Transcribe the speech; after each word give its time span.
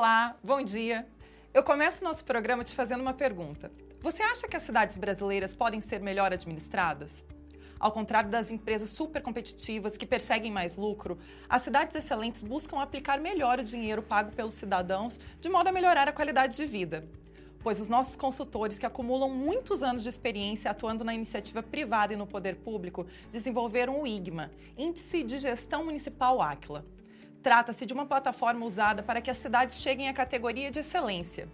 Olá, 0.00 0.34
bom 0.42 0.62
dia. 0.62 1.06
Eu 1.52 1.62
começo 1.62 2.02
nosso 2.02 2.24
programa 2.24 2.64
te 2.64 2.74
fazendo 2.74 3.02
uma 3.02 3.12
pergunta. 3.12 3.70
Você 4.00 4.22
acha 4.22 4.48
que 4.48 4.56
as 4.56 4.62
cidades 4.62 4.96
brasileiras 4.96 5.54
podem 5.54 5.78
ser 5.78 6.00
melhor 6.00 6.32
administradas? 6.32 7.22
Ao 7.78 7.92
contrário 7.92 8.30
das 8.30 8.50
empresas 8.50 8.88
super 8.88 9.20
competitivas 9.20 9.98
que 9.98 10.06
perseguem 10.06 10.50
mais 10.50 10.74
lucro, 10.74 11.18
as 11.46 11.60
cidades 11.60 11.94
excelentes 11.94 12.40
buscam 12.40 12.80
aplicar 12.80 13.20
melhor 13.20 13.58
o 13.58 13.62
dinheiro 13.62 14.02
pago 14.02 14.32
pelos 14.32 14.54
cidadãos 14.54 15.20
de 15.38 15.50
modo 15.50 15.68
a 15.68 15.72
melhorar 15.72 16.08
a 16.08 16.12
qualidade 16.12 16.56
de 16.56 16.64
vida. 16.64 17.06
Pois 17.62 17.78
os 17.78 17.90
nossos 17.90 18.16
consultores, 18.16 18.78
que 18.78 18.86
acumulam 18.86 19.28
muitos 19.28 19.82
anos 19.82 20.02
de 20.02 20.08
experiência 20.08 20.70
atuando 20.70 21.04
na 21.04 21.12
iniciativa 21.12 21.62
privada 21.62 22.14
e 22.14 22.16
no 22.16 22.26
poder 22.26 22.56
público, 22.56 23.06
desenvolveram 23.30 24.00
o 24.00 24.06
IGMA, 24.06 24.50
Índice 24.78 25.22
de 25.22 25.38
Gestão 25.38 25.84
Municipal 25.84 26.40
Aquila. 26.40 26.86
Trata-se 27.42 27.86
de 27.86 27.94
uma 27.94 28.04
plataforma 28.04 28.66
usada 28.66 29.02
para 29.02 29.22
que 29.22 29.30
as 29.30 29.38
cidades 29.38 29.80
cheguem 29.80 30.08
à 30.08 30.12
categoria 30.12 30.70
de 30.70 30.80
excelência. 30.80 31.48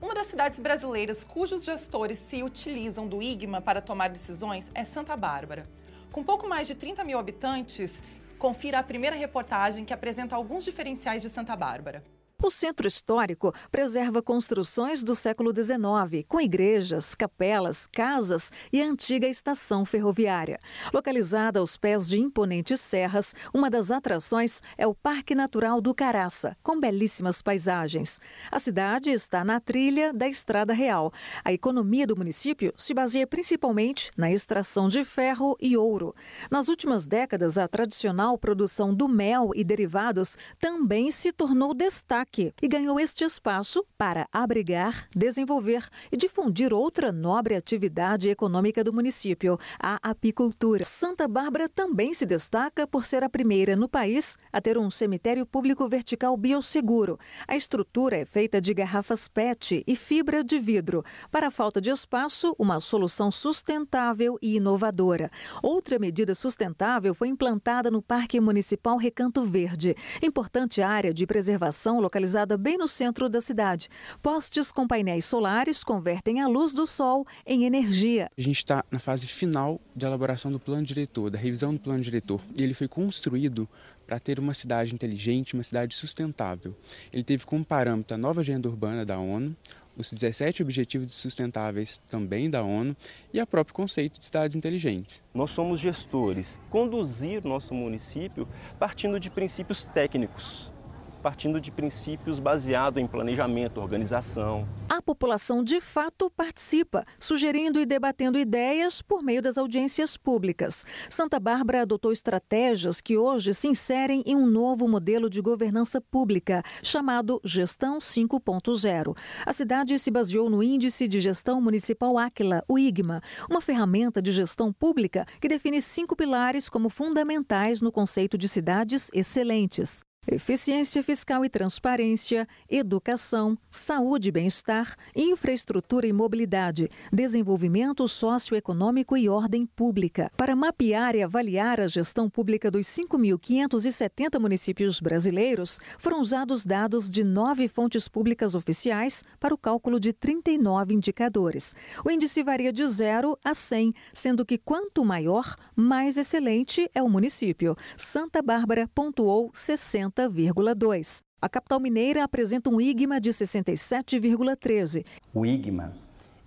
Uma 0.00 0.14
das 0.14 0.28
cidades 0.28 0.58
brasileiras 0.58 1.22
cujos 1.22 1.64
gestores 1.64 2.18
se 2.18 2.42
utilizam 2.42 3.06
do 3.06 3.20
IGMA 3.20 3.60
para 3.60 3.82
tomar 3.82 4.08
decisões 4.08 4.72
é 4.74 4.86
Santa 4.86 5.14
Bárbara. 5.16 5.68
Com 6.10 6.24
pouco 6.24 6.48
mais 6.48 6.66
de 6.66 6.74
30 6.74 7.04
mil 7.04 7.18
habitantes, 7.18 8.02
confira 8.38 8.78
a 8.78 8.82
primeira 8.82 9.16
reportagem 9.16 9.84
que 9.84 9.92
apresenta 9.92 10.34
alguns 10.34 10.64
diferenciais 10.64 11.20
de 11.20 11.28
Santa 11.28 11.54
Bárbara. 11.54 12.02
O 12.40 12.50
centro 12.50 12.86
histórico 12.86 13.52
preserva 13.68 14.22
construções 14.22 15.02
do 15.02 15.12
século 15.16 15.52
XIX, 15.52 16.24
com 16.28 16.40
igrejas, 16.40 17.12
capelas, 17.12 17.88
casas 17.88 18.52
e 18.72 18.80
a 18.80 18.86
antiga 18.86 19.26
estação 19.26 19.84
ferroviária. 19.84 20.56
Localizada 20.94 21.58
aos 21.58 21.76
pés 21.76 22.06
de 22.06 22.16
imponentes 22.16 22.80
serras, 22.80 23.34
uma 23.52 23.68
das 23.68 23.90
atrações 23.90 24.62
é 24.78 24.86
o 24.86 24.94
Parque 24.94 25.34
Natural 25.34 25.80
do 25.80 25.92
Caraça, 25.92 26.56
com 26.62 26.78
belíssimas 26.78 27.42
paisagens. 27.42 28.20
A 28.52 28.60
cidade 28.60 29.10
está 29.10 29.44
na 29.44 29.58
trilha 29.58 30.12
da 30.14 30.28
Estrada 30.28 30.72
Real. 30.72 31.12
A 31.44 31.52
economia 31.52 32.06
do 32.06 32.16
município 32.16 32.72
se 32.76 32.94
baseia 32.94 33.26
principalmente 33.26 34.12
na 34.16 34.30
extração 34.30 34.88
de 34.88 35.04
ferro 35.04 35.56
e 35.60 35.76
ouro. 35.76 36.14
Nas 36.48 36.68
últimas 36.68 37.04
décadas, 37.04 37.58
a 37.58 37.66
tradicional 37.66 38.38
produção 38.38 38.94
do 38.94 39.08
mel 39.08 39.50
e 39.56 39.64
derivados 39.64 40.38
também 40.60 41.10
se 41.10 41.32
tornou 41.32 41.74
destaque 41.74 42.27
e 42.62 42.68
ganhou 42.68 43.00
este 43.00 43.24
espaço 43.24 43.84
para 43.96 44.28
abrigar, 44.30 45.08
desenvolver 45.14 45.88
e 46.12 46.16
difundir 46.16 46.74
outra 46.74 47.10
nobre 47.10 47.56
atividade 47.56 48.28
econômica 48.28 48.84
do 48.84 48.92
município, 48.92 49.58
a 49.80 49.98
apicultura. 50.02 50.84
Santa 50.84 51.26
Bárbara 51.26 51.68
também 51.68 52.12
se 52.12 52.26
destaca 52.26 52.86
por 52.86 53.04
ser 53.04 53.24
a 53.24 53.30
primeira 53.30 53.74
no 53.74 53.88
país 53.88 54.36
a 54.52 54.60
ter 54.60 54.76
um 54.76 54.90
cemitério 54.90 55.46
público 55.46 55.88
vertical 55.88 56.36
biosseguro. 56.36 57.18
A 57.46 57.56
estrutura 57.56 58.16
é 58.16 58.24
feita 58.24 58.60
de 58.60 58.74
garrafas 58.74 59.26
PET 59.26 59.82
e 59.86 59.96
fibra 59.96 60.44
de 60.44 60.60
vidro. 60.60 61.02
Para 61.30 61.48
a 61.48 61.50
falta 61.50 61.80
de 61.80 61.90
espaço, 61.90 62.54
uma 62.58 62.78
solução 62.78 63.30
sustentável 63.30 64.38
e 64.42 64.56
inovadora. 64.56 65.30
Outra 65.62 65.98
medida 65.98 66.34
sustentável 66.34 67.14
foi 67.14 67.28
implantada 67.28 67.90
no 67.90 68.02
Parque 68.02 68.38
Municipal 68.38 68.96
Recanto 68.96 69.44
Verde, 69.44 69.96
importante 70.22 70.82
área 70.82 71.12
de 71.12 71.26
preservação 71.26 71.98
localizada 72.00 72.17
localizada 72.18 72.58
bem 72.58 72.76
no 72.76 72.88
centro 72.88 73.28
da 73.28 73.40
cidade. 73.40 73.88
Postes 74.20 74.72
com 74.72 74.88
painéis 74.88 75.24
solares 75.24 75.84
convertem 75.84 76.40
a 76.40 76.48
luz 76.48 76.72
do 76.72 76.84
sol 76.84 77.24
em 77.46 77.64
energia. 77.64 78.28
A 78.36 78.40
gente 78.40 78.56
está 78.56 78.84
na 78.90 78.98
fase 78.98 79.26
final 79.28 79.80
de 79.94 80.04
elaboração 80.04 80.50
do 80.50 80.58
plano 80.58 80.84
diretor, 80.84 81.30
da 81.30 81.38
revisão 81.38 81.72
do 81.72 81.78
plano 81.78 82.00
diretor. 82.00 82.40
E 82.56 82.62
ele 82.64 82.74
foi 82.74 82.88
construído 82.88 83.68
para 84.04 84.18
ter 84.18 84.40
uma 84.40 84.52
cidade 84.52 84.92
inteligente, 84.92 85.54
uma 85.54 85.62
cidade 85.62 85.94
sustentável. 85.94 86.74
Ele 87.12 87.22
teve 87.22 87.46
como 87.46 87.64
parâmetro 87.64 88.16
a 88.16 88.18
nova 88.18 88.40
agenda 88.40 88.68
urbana 88.68 89.06
da 89.06 89.18
ONU, 89.18 89.54
os 89.96 90.10
17 90.10 90.62
Objetivos 90.62 91.14
Sustentáveis 91.14 91.98
também 92.08 92.50
da 92.50 92.62
ONU 92.62 92.96
e 93.32 93.40
o 93.40 93.46
próprio 93.46 93.74
conceito 93.74 94.18
de 94.18 94.24
cidades 94.24 94.56
inteligentes. 94.56 95.22
Nós 95.34 95.50
somos 95.50 95.78
gestores, 95.78 96.58
conduzir 96.70 97.44
nosso 97.44 97.74
município 97.74 98.48
partindo 98.78 99.20
de 99.20 99.28
princípios 99.28 99.84
técnicos, 99.84 100.72
partindo 101.18 101.60
de 101.60 101.70
princípios 101.70 102.38
baseados 102.38 103.02
em 103.02 103.06
planejamento, 103.06 103.80
organização. 103.80 104.66
A 104.88 105.02
população 105.02 105.62
de 105.62 105.80
fato 105.80 106.30
participa, 106.30 107.04
sugerindo 107.18 107.78
e 107.78 107.86
debatendo 107.86 108.38
ideias 108.38 109.02
por 109.02 109.22
meio 109.22 109.42
das 109.42 109.58
audiências 109.58 110.16
públicas. 110.16 110.86
Santa 111.10 111.38
Bárbara 111.38 111.82
adotou 111.82 112.10
estratégias 112.10 113.00
que 113.00 113.16
hoje 113.16 113.52
se 113.52 113.68
inserem 113.68 114.22
em 114.26 114.34
um 114.34 114.46
novo 114.46 114.88
modelo 114.88 115.28
de 115.28 115.40
governança 115.40 116.00
pública, 116.00 116.62
chamado 116.82 117.40
Gestão 117.44 117.98
5.0. 117.98 119.16
A 119.44 119.52
cidade 119.52 119.98
se 119.98 120.10
baseou 120.10 120.48
no 120.48 120.62
Índice 120.62 121.06
de 121.06 121.20
Gestão 121.20 121.60
Municipal 121.60 122.16
Áquila, 122.18 122.64
o 122.66 122.78
IGMA, 122.78 123.22
uma 123.50 123.60
ferramenta 123.60 124.22
de 124.22 124.32
gestão 124.32 124.72
pública 124.72 125.26
que 125.40 125.48
define 125.48 125.82
cinco 125.82 126.16
pilares 126.16 126.68
como 126.68 126.88
fundamentais 126.88 127.80
no 127.80 127.92
conceito 127.92 128.38
de 128.38 128.48
cidades 128.48 129.10
excelentes 129.12 130.07
eficiência 130.30 131.02
fiscal 131.02 131.44
e 131.44 131.48
transparência, 131.48 132.46
educação, 132.68 133.56
saúde 133.70 134.28
e 134.28 134.32
bem-estar, 134.32 134.94
infraestrutura 135.16 136.06
e 136.06 136.12
mobilidade, 136.12 136.88
desenvolvimento 137.12 138.06
socioeconômico 138.06 139.16
e 139.16 139.28
ordem 139.28 139.64
pública. 139.64 140.30
Para 140.36 140.54
mapear 140.54 141.14
e 141.14 141.22
avaliar 141.22 141.80
a 141.80 141.88
gestão 141.88 142.28
pública 142.28 142.70
dos 142.70 142.86
5.570 142.86 144.38
municípios 144.38 145.00
brasileiros, 145.00 145.78
foram 145.98 146.20
usados 146.20 146.64
dados 146.64 147.10
de 147.10 147.24
nove 147.24 147.68
fontes 147.68 148.08
públicas 148.08 148.54
oficiais 148.54 149.24
para 149.40 149.54
o 149.54 149.58
cálculo 149.58 149.98
de 149.98 150.12
39 150.12 150.94
indicadores. 150.94 151.74
O 152.04 152.10
índice 152.10 152.42
varia 152.42 152.72
de 152.72 152.86
0 152.86 153.38
a 153.44 153.54
100, 153.54 153.94
sendo 154.12 154.44
que 154.44 154.58
quanto 154.58 155.04
maior, 155.04 155.56
mais 155.74 156.16
excelente 156.16 156.90
é 156.94 157.02
o 157.02 157.08
município. 157.08 157.76
Santa 157.96 158.42
Bárbara 158.42 158.88
pontuou 158.94 159.50
60 159.52 160.17
60,2. 160.18 161.22
A 161.40 161.48
capital 161.48 161.78
mineira 161.78 162.24
apresenta 162.24 162.68
um 162.68 162.80
IGMA 162.80 163.20
de 163.20 163.30
67,13. 163.30 165.04
O 165.32 165.46
IGMA, 165.46 165.92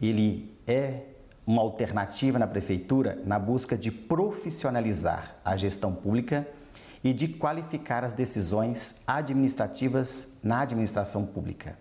ele 0.02 0.54
é 0.68 1.04
uma 1.48 1.62
alternativa 1.62 2.38
na 2.38 2.46
prefeitura 2.46 3.22
na 3.26 3.40
busca 3.40 3.78
de 3.78 3.90
profissionalizar 3.90 5.36
a 5.46 5.56
gestão 5.56 5.96
pública 5.96 6.46
e 7.04 7.14
de 7.14 7.30
qualificar 7.30 8.04
as 8.04 8.14
decisões 8.14 9.04
administrativas 9.08 10.34
na 10.44 10.62
administração 10.62 11.26
pública. 11.26 11.78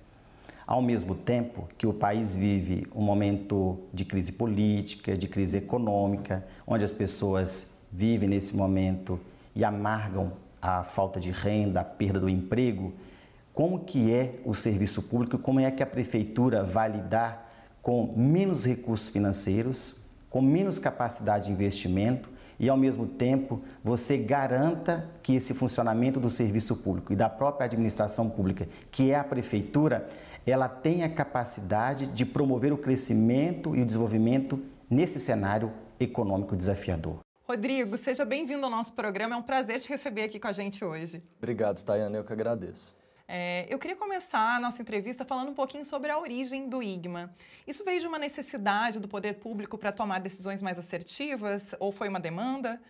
Ao 0.67 0.81
mesmo 0.81 1.17
tempo 1.17 1.69
que 1.77 1.87
o 1.87 1.93
país 1.93 2.37
vive 2.37 2.87
um 2.95 3.03
momento 3.03 3.81
de 3.93 4.05
crise 4.05 4.31
política, 4.31 5.17
de 5.17 5.27
crise 5.27 5.59
econômica, 5.59 6.47
onde 6.65 6.85
as 6.85 6.93
pessoas 6.93 7.73
vivem 7.93 8.29
nesse 8.29 8.57
momento 8.57 9.19
e 9.55 9.65
amargam 9.65 10.33
a 10.61 10.83
falta 10.83 11.19
de 11.19 11.31
renda, 11.31 11.81
a 11.81 11.85
perda 11.85 12.21
do 12.21 12.29
emprego, 12.29 12.93
como 13.53 13.81
que 13.81 14.13
é 14.13 14.41
o 14.45 14.55
serviço 14.55 15.03
público, 15.03 15.39
como 15.39 15.61
é 15.61 15.71
que 15.71 15.83
a 15.83 15.87
prefeitura 15.87 16.63
vai 16.63 16.91
lidar 16.91 17.51
com 17.83 18.13
menos 18.17 18.65
recursos 18.65 19.09
financeiros, 19.09 19.97
com 20.29 20.41
menos 20.41 20.79
capacidade 20.79 21.47
de 21.47 21.53
investimento 21.53 22.29
e, 22.59 22.69
ao 22.69 22.77
mesmo 22.77 23.07
tempo, 23.07 23.63
você 23.83 24.19
garanta 24.19 25.09
que 25.23 25.35
esse 25.35 25.55
funcionamento 25.55 26.21
do 26.21 26.29
serviço 26.29 26.77
público 26.77 27.13
e 27.13 27.17
da 27.17 27.29
própria 27.29 27.65
administração 27.65 28.29
pública, 28.29 28.69
que 28.91 29.11
é 29.11 29.17
a 29.17 29.25
prefeitura, 29.25 30.07
ela 30.47 30.69
tenha 30.69 31.09
capacidade 31.09 32.07
de 32.07 32.25
promover 32.25 32.73
o 32.73 32.79
crescimento 32.79 33.75
e 33.75 33.83
o 33.83 33.87
desenvolvimento 33.87 34.61
nesse 34.89 35.19
cenário 35.19 35.73
econômico 35.99 36.57
desafiador. 36.57 37.21
Rodrigo, 37.51 37.99
seja 37.99 38.25
bem-vindo 38.25 38.65
ao 38.65 38.71
nosso 38.71 38.93
programa. 38.93 39.35
É 39.35 39.37
um 39.37 39.43
prazer 39.43 39.81
te 39.81 39.89
receber 39.89 40.23
aqui 40.23 40.39
com 40.39 40.47
a 40.47 40.53
gente 40.53 40.85
hoje. 40.85 41.21
Obrigado, 41.37 41.83
Tayana. 41.83 42.17
Eu 42.17 42.23
que 42.23 42.33
agradeço. 42.33 42.95
É, 43.27 43.67
eu 43.69 43.77
queria 43.77 43.97
começar 43.97 44.55
a 44.55 44.61
nossa 44.61 44.81
entrevista 44.81 45.25
falando 45.25 45.49
um 45.49 45.55
pouquinho 45.55 45.85
sobre 45.85 46.13
a 46.13 46.19
origem 46.21 46.69
do 46.69 46.81
IGMA. 46.81 47.29
Isso 47.67 47.85
veio 47.85 48.01
de 48.01 48.07
uma 48.07 48.21
necessidade 48.21 49.01
do 49.01 49.09
poder 49.09 49.41
público 49.41 49.77
para 49.77 49.91
tomar 49.91 50.21
decisões 50.21 50.63
mais 50.63 50.79
assertivas 50.79 51.75
ou 51.81 51.91
foi 51.91 52.09
uma 52.09 52.21
demanda? 52.21 52.81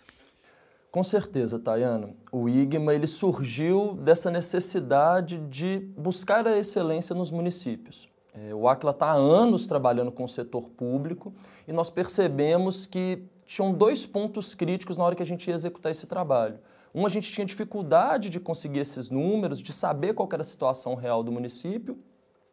Com 0.91 1.03
certeza, 1.03 1.59
Tayana. 1.59 2.15
O 2.31 2.47
IGMA 2.47 2.93
ele 2.93 3.07
surgiu 3.07 3.95
dessa 3.95 4.31
necessidade 4.31 5.39
de 5.49 5.91
buscar 5.97 6.47
a 6.47 6.59
excelência 6.59 7.15
nos 7.15 7.31
municípios. 7.31 8.11
É, 8.35 8.55
o 8.55 8.69
ACLA 8.69 8.91
está 8.91 9.07
há 9.07 9.15
anos 9.15 9.67
trabalhando 9.67 10.13
com 10.13 10.25
o 10.25 10.29
setor 10.29 10.69
público 10.69 11.33
e 11.67 11.73
nós 11.73 11.89
percebemos 11.89 12.85
que 12.85 13.25
tinham 13.51 13.73
dois 13.73 14.07
pontos 14.07 14.55
críticos 14.55 14.97
na 14.97 15.03
hora 15.03 15.17
que 15.17 15.23
a 15.25 15.27
gente 15.27 15.49
ia 15.49 15.55
executar 15.55 15.91
esse 15.91 16.07
trabalho. 16.07 16.61
Um, 16.95 17.05
a 17.05 17.09
gente 17.09 17.33
tinha 17.33 17.45
dificuldade 17.45 18.31
de 18.31 18.39
conseguir 18.39 18.79
esses 18.79 19.11
números, 19.11 19.61
de 19.61 19.73
saber 19.73 20.15
qual 20.15 20.29
era 20.33 20.43
a 20.43 20.45
situação 20.45 20.95
real 20.95 21.25
do 21.25 21.33
município. 21.33 21.99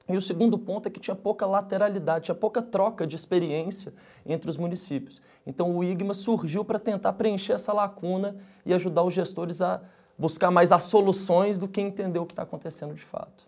E 0.09 0.17
o 0.17 0.21
segundo 0.21 0.57
ponto 0.57 0.88
é 0.88 0.89
que 0.89 0.99
tinha 0.99 1.15
pouca 1.15 1.45
lateralidade, 1.45 2.25
tinha 2.25 2.35
pouca 2.35 2.63
troca 2.63 3.05
de 3.05 3.15
experiência 3.15 3.94
entre 4.25 4.49
os 4.49 4.57
municípios. 4.57 5.21
Então 5.45 5.77
o 5.77 5.83
IGMA 5.83 6.15
surgiu 6.15 6.65
para 6.65 6.79
tentar 6.79 7.13
preencher 7.13 7.53
essa 7.53 7.71
lacuna 7.71 8.35
e 8.65 8.73
ajudar 8.73 9.03
os 9.03 9.13
gestores 9.13 9.61
a 9.61 9.79
buscar 10.17 10.49
mais 10.49 10.71
as 10.71 10.85
soluções 10.85 11.59
do 11.59 11.67
que 11.67 11.79
entender 11.79 12.17
o 12.17 12.25
que 12.25 12.33
está 12.33 12.41
acontecendo 12.41 12.95
de 12.95 13.03
fato. 13.03 13.47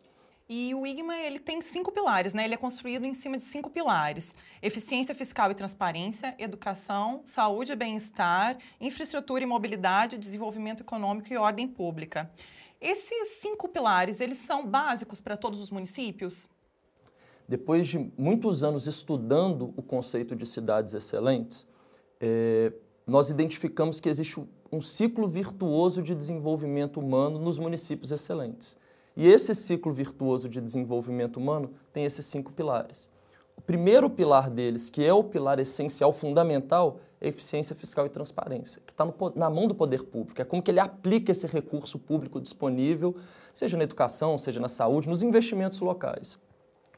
E 0.52 0.74
o 0.74 0.84
IGMA 0.84 1.16
ele 1.20 1.38
tem 1.38 1.62
cinco 1.62 1.92
pilares, 1.92 2.34
né? 2.34 2.44
Ele 2.44 2.56
é 2.56 2.58
construído 2.58 3.06
em 3.06 3.14
cima 3.14 3.38
de 3.38 3.44
cinco 3.44 3.70
pilares: 3.70 4.34
eficiência 4.64 5.14
fiscal 5.14 5.52
e 5.52 5.54
transparência, 5.54 6.34
educação, 6.40 7.22
saúde 7.24 7.74
e 7.74 7.76
bem-estar, 7.76 8.58
infraestrutura 8.82 9.44
e 9.44 9.46
mobilidade, 9.46 10.18
desenvolvimento 10.18 10.82
econômico 10.82 11.32
e 11.32 11.38
ordem 11.38 11.68
pública. 11.68 12.32
Esses 12.82 13.40
cinco 13.40 13.68
pilares, 13.68 14.20
eles 14.20 14.40
são 14.40 14.66
básicos 14.66 15.22
para 15.22 15.38
todos 15.38 15.60
os 15.60 15.70
municípios? 15.70 16.50
Depois 17.48 17.88
de 17.88 18.12
muitos 18.18 18.64
anos 18.64 18.88
estudando 18.88 19.72
o 19.78 19.84
conceito 19.84 20.36
de 20.36 20.48
cidades 20.48 20.96
excelentes, 20.96 21.68
é, 22.20 22.74
nós 23.06 23.30
identificamos 23.30 24.00
que 24.00 24.10
existe 24.10 24.44
um 24.72 24.82
ciclo 24.82 25.28
virtuoso 25.28 26.02
de 26.02 26.16
desenvolvimento 26.16 27.00
humano 27.00 27.38
nos 27.38 27.60
municípios 27.60 28.12
excelentes. 28.12 28.78
E 29.20 29.28
esse 29.28 29.54
ciclo 29.54 29.92
virtuoso 29.92 30.48
de 30.48 30.62
desenvolvimento 30.62 31.36
humano 31.36 31.74
tem 31.92 32.06
esses 32.06 32.26
cinco 32.26 32.54
pilares. 32.54 33.10
O 33.58 33.62
primeiro 33.62 34.10
pilar 34.10 34.50
deles, 34.50 34.90
que 34.90 35.04
é 35.04 35.14
o 35.14 35.22
pilar 35.22 35.60
essencial, 35.60 36.14
fundamental, 36.14 37.02
é 37.20 37.28
eficiência 37.28 37.76
fiscal 37.76 38.06
e 38.06 38.10
transparência, 38.10 38.82
que 38.88 38.94
está 38.94 39.06
na 39.36 39.50
mão 39.50 39.68
do 39.68 39.76
poder 39.76 40.04
público. 40.04 40.42
É 40.42 40.46
como 40.46 40.64
que 40.64 40.72
ele 40.72 40.80
aplica 40.80 41.34
esse 41.34 41.46
recurso 41.48 42.00
público 42.00 42.40
disponível, 42.40 43.14
seja 43.54 43.76
na 43.76 43.84
educação, 43.84 44.38
seja 44.38 44.58
na 44.58 44.70
saúde, 44.70 45.10
nos 45.10 45.22
investimentos 45.22 45.82
locais. 45.82 46.40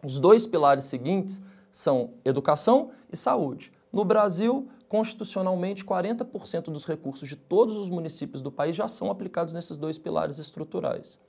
Os 0.03 0.19
dois 0.19 0.45
pilares 0.45 0.83
seguintes 0.83 1.41
são 1.71 2.11
educação 2.23 2.91
e 3.11 3.17
saúde. 3.17 3.73
No 3.91 4.05
Brasil, 4.05 4.67
constitucionalmente, 4.87 5.83
40% 5.83 6.65
dos 6.65 6.85
recursos 6.85 7.27
de 7.27 7.35
todos 7.35 7.77
os 7.77 7.89
municípios 7.89 8.43
do 8.43 8.51
país 8.51 8.75
já 8.75 8.87
são 8.87 9.09
aplicados 9.09 9.55
nesses 9.55 9.75
dois 9.75 9.97
pilares 9.97 10.37
estruturais. 10.37 11.19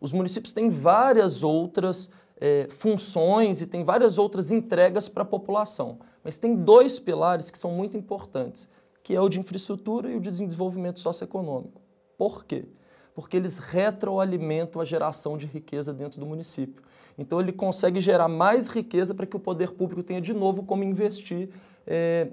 Os 0.00 0.12
municípios 0.12 0.52
têm 0.52 0.68
várias 0.68 1.42
outras 1.42 2.10
é, 2.40 2.68
funções 2.70 3.60
e 3.60 3.66
têm 3.66 3.82
várias 3.82 4.18
outras 4.18 4.52
entregas 4.52 5.08
para 5.08 5.22
a 5.22 5.26
população, 5.26 5.98
mas 6.22 6.36
tem 6.36 6.54
dois 6.54 6.98
pilares 6.98 7.50
que 7.50 7.58
são 7.58 7.70
muito 7.70 7.96
importantes, 7.96 8.68
que 9.02 9.14
é 9.14 9.20
o 9.20 9.28
de 9.28 9.40
infraestrutura 9.40 10.10
e 10.10 10.16
o 10.16 10.20
de 10.20 10.30
desenvolvimento 10.30 11.00
socioeconômico. 11.00 11.80
Por 12.18 12.44
quê? 12.44 12.68
Porque 13.14 13.36
eles 13.36 13.58
retroalimentam 13.58 14.80
a 14.80 14.84
geração 14.84 15.38
de 15.38 15.46
riqueza 15.46 15.92
dentro 15.92 16.20
do 16.20 16.26
município. 16.26 16.82
Então 17.16 17.40
ele 17.40 17.52
consegue 17.52 18.00
gerar 18.00 18.28
mais 18.28 18.68
riqueza 18.68 19.14
para 19.14 19.24
que 19.24 19.36
o 19.36 19.40
poder 19.40 19.72
público 19.72 20.02
tenha 20.02 20.20
de 20.20 20.34
novo 20.34 20.62
como 20.62 20.84
investir 20.84 21.48
é, 21.86 22.28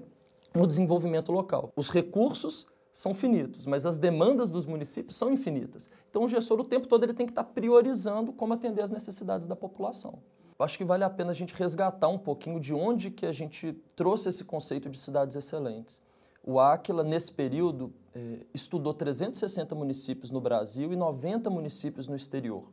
no 0.53 0.67
desenvolvimento 0.67 1.31
local. 1.31 1.71
Os 1.75 1.89
recursos 1.89 2.67
são 2.93 3.11
finitos, 3.13 3.65
mas 3.65 3.87
as 3.87 3.97
demandas 3.97 4.51
dos 4.51 4.67
municípios 4.67 5.15
são 5.15 5.33
infinitas. 5.33 5.89
Então 6.11 6.23
o 6.23 6.27
gestor 6.27 6.59
o 6.59 6.63
tempo 6.63 6.87
todo 6.87 7.03
ele 7.03 7.13
tem 7.13 7.25
que 7.25 7.31
estar 7.31 7.43
priorizando 7.43 8.31
como 8.31 8.53
atender 8.53 8.83
as 8.83 8.91
necessidades 8.91 9.47
da 9.47 9.55
população. 9.55 10.19
Eu 10.57 10.63
acho 10.63 10.77
que 10.77 10.85
vale 10.85 11.03
a 11.03 11.09
pena 11.09 11.31
a 11.31 11.33
gente 11.33 11.55
resgatar 11.55 12.07
um 12.07 12.19
pouquinho 12.19 12.59
de 12.59 12.71
onde 12.71 13.09
que 13.09 13.25
a 13.25 13.31
gente 13.31 13.73
trouxe 13.95 14.29
esse 14.29 14.43
conceito 14.43 14.87
de 14.89 14.99
cidades 14.99 15.35
excelentes. 15.35 15.99
O 16.43 16.59
Aquila, 16.59 17.03
nesse 17.03 17.31
período, 17.31 17.91
eh, 18.13 18.45
estudou 18.53 18.93
360 18.93 19.73
municípios 19.73 20.29
no 20.29 20.39
Brasil 20.39 20.93
e 20.93 20.95
90 20.95 21.49
municípios 21.49 22.07
no 22.07 22.15
exterior. 22.15 22.65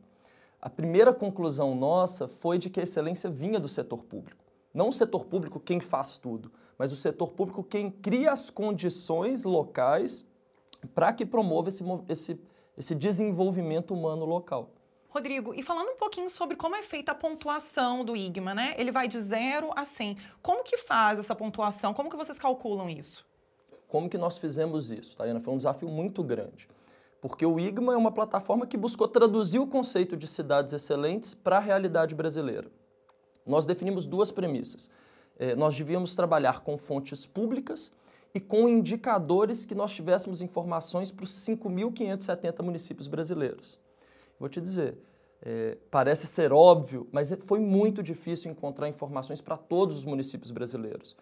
A 0.61 0.69
primeira 0.69 1.11
conclusão 1.11 1.73
nossa 1.73 2.27
foi 2.27 2.59
de 2.59 2.69
que 2.69 2.79
a 2.79 2.83
excelência 2.83 3.29
vinha 3.29 3.59
do 3.59 3.67
setor 3.67 4.03
público. 4.03 4.40
Não 4.73 4.89
o 4.89 4.93
setor 4.93 5.25
público 5.25 5.59
quem 5.59 5.79
faz 5.79 6.17
tudo, 6.17 6.51
mas 6.77 6.91
o 6.91 6.95
setor 6.95 7.33
público 7.33 7.63
quem 7.63 7.91
cria 7.91 8.31
as 8.31 8.49
condições 8.49 9.43
locais 9.43 10.25
para 10.95 11.13
que 11.13 11.25
promova 11.25 11.69
esse, 11.69 11.83
esse, 12.09 12.39
esse 12.77 12.95
desenvolvimento 12.95 13.93
humano 13.93 14.25
local. 14.25 14.71
Rodrigo, 15.09 15.53
e 15.53 15.61
falando 15.61 15.89
um 15.89 15.97
pouquinho 15.97 16.29
sobre 16.29 16.55
como 16.55 16.73
é 16.73 16.81
feita 16.81 17.11
a 17.11 17.15
pontuação 17.15 18.05
do 18.05 18.15
IGMA, 18.15 18.55
né? 18.55 18.73
Ele 18.77 18.91
vai 18.91 19.09
de 19.09 19.19
0 19.19 19.69
a 19.75 19.83
100. 19.83 20.17
Como 20.41 20.63
que 20.63 20.77
faz 20.77 21.19
essa 21.19 21.35
pontuação? 21.35 21.93
Como 21.93 22.09
que 22.09 22.15
vocês 22.15 22.39
calculam 22.39 22.89
isso? 22.89 23.25
Como 23.89 24.09
que 24.09 24.17
nós 24.17 24.37
fizemos 24.37 24.89
isso, 24.89 25.17
Tayana? 25.17 25.41
Foi 25.41 25.53
um 25.53 25.57
desafio 25.57 25.89
muito 25.89 26.23
grande. 26.23 26.69
Porque 27.19 27.45
o 27.45 27.59
IGMA 27.59 27.93
é 27.93 27.97
uma 27.97 28.11
plataforma 28.11 28.65
que 28.65 28.77
buscou 28.77 29.05
traduzir 29.05 29.59
o 29.59 29.67
conceito 29.67 30.15
de 30.15 30.25
cidades 30.27 30.73
excelentes 30.73 31.33
para 31.33 31.57
a 31.57 31.59
realidade 31.59 32.15
brasileira. 32.15 32.71
Nós 33.45 33.65
definimos 33.65 34.05
duas 34.05 34.31
premissas 34.31 34.89
eh, 35.41 35.55
nós 35.55 35.75
devíamos 35.75 36.15
trabalhar 36.15 36.61
com 36.61 36.77
fontes 36.77 37.25
públicas 37.25 37.91
e 38.33 38.39
com 38.39 38.69
indicadores 38.69 39.65
que 39.65 39.73
nós 39.73 39.91
tivéssemos 39.91 40.39
informações 40.39 41.11
para 41.11 41.23
os 41.23 41.31
5.570 41.31 42.61
municípios 42.61 43.07
brasileiros. 43.07 43.79
Vou 44.39 44.47
te 44.47 44.61
dizer, 44.61 44.95
é, 45.41 45.79
parece 45.89 46.27
ser 46.27 46.53
óbvio, 46.53 47.07
mas 47.11 47.31
é, 47.31 47.37
foi 47.37 47.59
muito 47.59 48.03
difícil 48.03 48.51
encontrar 48.51 48.87
informações 48.87 49.41
para 49.41 49.57
todos 49.57 49.97
os 49.97 50.05
municípios 50.05 50.51
brasileiros. 50.51 51.15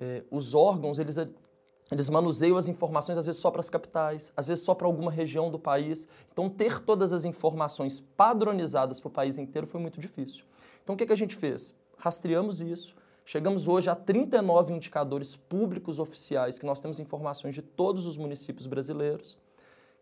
É, 0.00 0.22
os 0.30 0.54
órgãos, 0.54 1.00
eles, 1.00 1.16
eles 1.90 2.08
manuseiam 2.08 2.56
as 2.56 2.68
informações 2.68 3.18
às 3.18 3.26
vezes 3.26 3.40
só 3.40 3.50
para 3.50 3.60
as 3.60 3.68
capitais, 3.68 4.32
às 4.36 4.46
vezes 4.46 4.64
só 4.64 4.72
para 4.72 4.86
alguma 4.86 5.10
região 5.10 5.50
do 5.50 5.58
país. 5.58 6.06
Então, 6.32 6.48
ter 6.48 6.78
todas 6.78 7.12
as 7.12 7.24
informações 7.24 8.00
padronizadas 8.16 9.00
para 9.00 9.08
o 9.08 9.10
país 9.10 9.36
inteiro 9.36 9.66
foi 9.66 9.80
muito 9.80 10.00
difícil. 10.00 10.44
Então, 10.84 10.94
o 10.94 10.98
que, 10.98 11.06
que 11.06 11.12
a 11.12 11.16
gente 11.16 11.34
fez? 11.34 11.74
Rastreamos 11.98 12.60
isso, 12.60 12.94
Chegamos 13.26 13.68
hoje 13.68 13.88
a 13.88 13.94
39 13.94 14.74
indicadores 14.74 15.34
públicos 15.34 15.98
oficiais 15.98 16.58
que 16.58 16.66
nós 16.66 16.78
temos 16.80 17.00
informações 17.00 17.54
de 17.54 17.62
todos 17.62 18.06
os 18.06 18.18
municípios 18.18 18.66
brasileiros. 18.66 19.38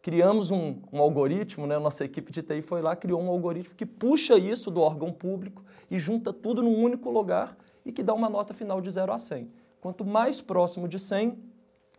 Criamos 0.02 0.50
um, 0.50 0.80
um 0.92 1.00
algoritmo, 1.00 1.64
né? 1.64 1.78
nossa 1.78 2.04
equipe 2.04 2.32
de 2.32 2.42
TI 2.42 2.62
foi 2.62 2.82
lá, 2.82 2.96
criou 2.96 3.22
um 3.22 3.28
algoritmo 3.28 3.76
que 3.76 3.86
puxa 3.86 4.36
isso 4.36 4.72
do 4.72 4.80
órgão 4.80 5.12
público 5.12 5.62
e 5.88 6.00
junta 6.00 6.32
tudo 6.32 6.64
num 6.64 6.82
único 6.82 7.10
lugar 7.10 7.56
e 7.86 7.92
que 7.92 8.02
dá 8.02 8.12
uma 8.12 8.28
nota 8.28 8.52
final 8.52 8.80
de 8.80 8.90
0 8.90 9.12
a 9.12 9.18
100. 9.18 9.48
Quanto 9.80 10.04
mais 10.04 10.40
próximo 10.40 10.88
de 10.88 10.98
100, 10.98 11.38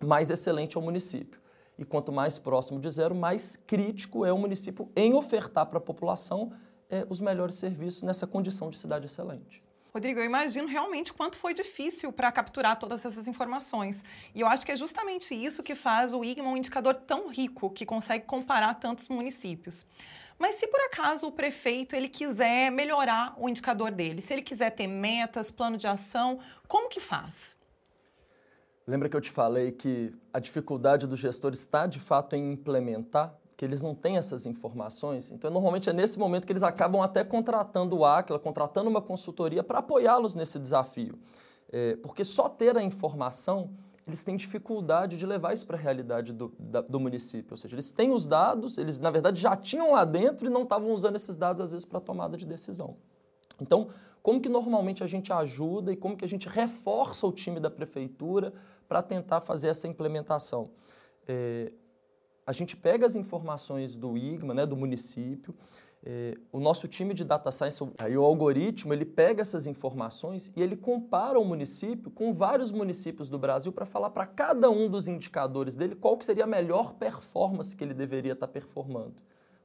mais 0.01 0.29
excelente 0.29 0.75
é 0.75 0.79
o 0.79 0.83
município. 0.83 1.39
E 1.79 1.85
quanto 1.85 2.11
mais 2.11 2.37
próximo 2.37 2.81
de 2.81 2.89
zero, 2.89 3.15
mais 3.15 3.55
crítico 3.55 4.25
é 4.25 4.33
o 4.33 4.37
município 4.37 4.89
em 4.93 5.13
ofertar 5.13 5.67
para 5.67 5.77
a 5.77 5.81
população 5.81 6.51
é, 6.93 7.07
os 7.09 7.19
melhores 7.19 7.55
serviços 7.55 8.03
nessa 8.03 8.27
condição 8.27 8.69
de 8.69 8.77
cidade 8.77 9.07
excelente. 9.07 9.63
Rodrigo, 9.91 10.19
eu 10.19 10.25
imagino 10.25 10.67
realmente 10.67 11.11
quanto 11.11 11.37
foi 11.37 11.53
difícil 11.53 12.11
para 12.11 12.31
capturar 12.31 12.77
todas 12.77 13.03
essas 13.03 13.27
informações. 13.27 14.03
E 14.33 14.41
eu 14.41 14.47
acho 14.47 14.65
que 14.65 14.71
é 14.71 14.75
justamente 14.75 15.33
isso 15.33 15.63
que 15.63 15.75
faz 15.75 16.13
o 16.13 16.23
IGMA 16.23 16.49
um 16.49 16.57
indicador 16.57 16.95
tão 16.95 17.29
rico, 17.29 17.69
que 17.69 17.85
consegue 17.85 18.25
comparar 18.25 18.75
tantos 18.75 19.09
municípios. 19.09 19.87
Mas 20.37 20.55
se 20.55 20.67
por 20.67 20.79
acaso 20.81 21.27
o 21.27 21.31
prefeito 21.31 21.95
ele 21.95 22.09
quiser 22.09 22.71
melhorar 22.71 23.35
o 23.37 23.49
indicador 23.49 23.91
dele, 23.91 24.21
se 24.21 24.33
ele 24.33 24.41
quiser 24.41 24.71
ter 24.71 24.87
metas, 24.87 25.51
plano 25.51 25.77
de 25.77 25.87
ação, 25.87 26.39
como 26.67 26.89
que 26.89 26.99
faz? 26.99 27.57
Lembra 28.85 29.07
que 29.09 29.15
eu 29.15 29.21
te 29.21 29.31
falei 29.31 29.71
que 29.71 30.13
a 30.31 30.39
dificuldade 30.39 31.07
do 31.07 31.15
gestor 31.15 31.53
está 31.53 31.87
de 31.87 31.99
fato 31.99 32.35
em 32.35 32.51
implementar 32.51 33.35
que 33.55 33.63
eles 33.63 33.81
não 33.81 33.93
têm 33.93 34.17
essas 34.17 34.45
informações. 34.45 35.31
Então, 35.31 35.49
normalmente 35.51 35.89
é 35.89 35.93
nesse 35.93 36.17
momento 36.17 36.45
que 36.45 36.53
eles 36.53 36.63
acabam 36.63 37.01
até 37.01 37.23
contratando 37.23 37.97
o 37.97 38.05
Aquila, 38.05 38.39
contratando 38.39 38.89
uma 38.89 39.01
consultoria 39.01 39.63
para 39.63 39.79
apoiá-los 39.79 40.35
nesse 40.35 40.59
desafio. 40.59 41.17
É, 41.71 41.95
porque 41.97 42.23
só 42.23 42.49
ter 42.49 42.77
a 42.77 42.83
informação, 42.83 43.71
eles 44.07 44.23
têm 44.23 44.35
dificuldade 44.35 45.17
de 45.17 45.25
levar 45.25 45.53
isso 45.53 45.65
para 45.65 45.77
a 45.77 45.79
realidade 45.79 46.33
do, 46.33 46.53
da, 46.59 46.81
do 46.81 46.99
município. 46.99 47.51
Ou 47.51 47.57
seja, 47.57 47.75
eles 47.75 47.91
têm 47.91 48.11
os 48.11 48.27
dados, 48.27 48.77
eles 48.77 48.99
na 48.99 49.09
verdade 49.09 49.39
já 49.39 49.55
tinham 49.55 49.91
lá 49.91 50.03
dentro 50.03 50.45
e 50.45 50.49
não 50.49 50.63
estavam 50.63 50.91
usando 50.91 51.15
esses 51.15 51.35
dados 51.35 51.61
às 51.61 51.71
vezes 51.71 51.85
para 51.85 51.99
tomada 51.99 52.37
de 52.37 52.45
decisão. 52.45 52.97
Então, 53.61 53.89
como 54.21 54.39
que 54.41 54.49
normalmente 54.49 55.03
a 55.03 55.07
gente 55.07 55.31
ajuda 55.31 55.91
e 55.91 55.95
como 55.95 56.15
que 56.15 56.25
a 56.25 56.27
gente 56.27 56.47
reforça 56.47 57.27
o 57.27 57.31
time 57.31 57.59
da 57.59 57.69
prefeitura 57.69 58.53
para 58.87 59.01
tentar 59.01 59.41
fazer 59.41 59.67
essa 59.67 59.87
implementação? 59.87 60.69
É, 61.27 61.71
a 62.45 62.51
gente 62.51 62.75
pega 62.75 63.05
as 63.05 63.15
informações 63.15 63.97
do 63.97 64.17
IGMA, 64.17 64.53
né, 64.53 64.65
do 64.65 64.75
município, 64.75 65.55
eh, 66.05 66.37
o 66.51 66.59
nosso 66.59 66.87
time 66.87 67.13
de 67.13 67.23
data 67.23 67.51
science, 67.51 67.81
aí 67.97 68.17
o 68.17 68.23
algoritmo, 68.23 68.93
ele 68.93 69.05
pega 69.05 69.41
essas 69.41 69.65
informações 69.65 70.51
e 70.55 70.61
ele 70.61 70.75
compara 70.75 71.39
o 71.39 71.45
município 71.45 72.11
com 72.11 72.33
vários 72.33 72.71
municípios 72.71 73.29
do 73.29 73.39
Brasil 73.39 73.71
para 73.71 73.85
falar 73.85 74.09
para 74.09 74.25
cada 74.25 74.69
um 74.69 74.89
dos 74.89 75.07
indicadores 75.07 75.75
dele 75.75 75.95
qual 75.95 76.17
que 76.17 76.25
seria 76.25 76.43
a 76.43 76.47
melhor 76.47 76.93
performance 76.95 77.75
que 77.75 77.83
ele 77.83 77.93
deveria 77.93 78.33
estar 78.33 78.47
tá 78.47 78.51
performando. 78.53 79.15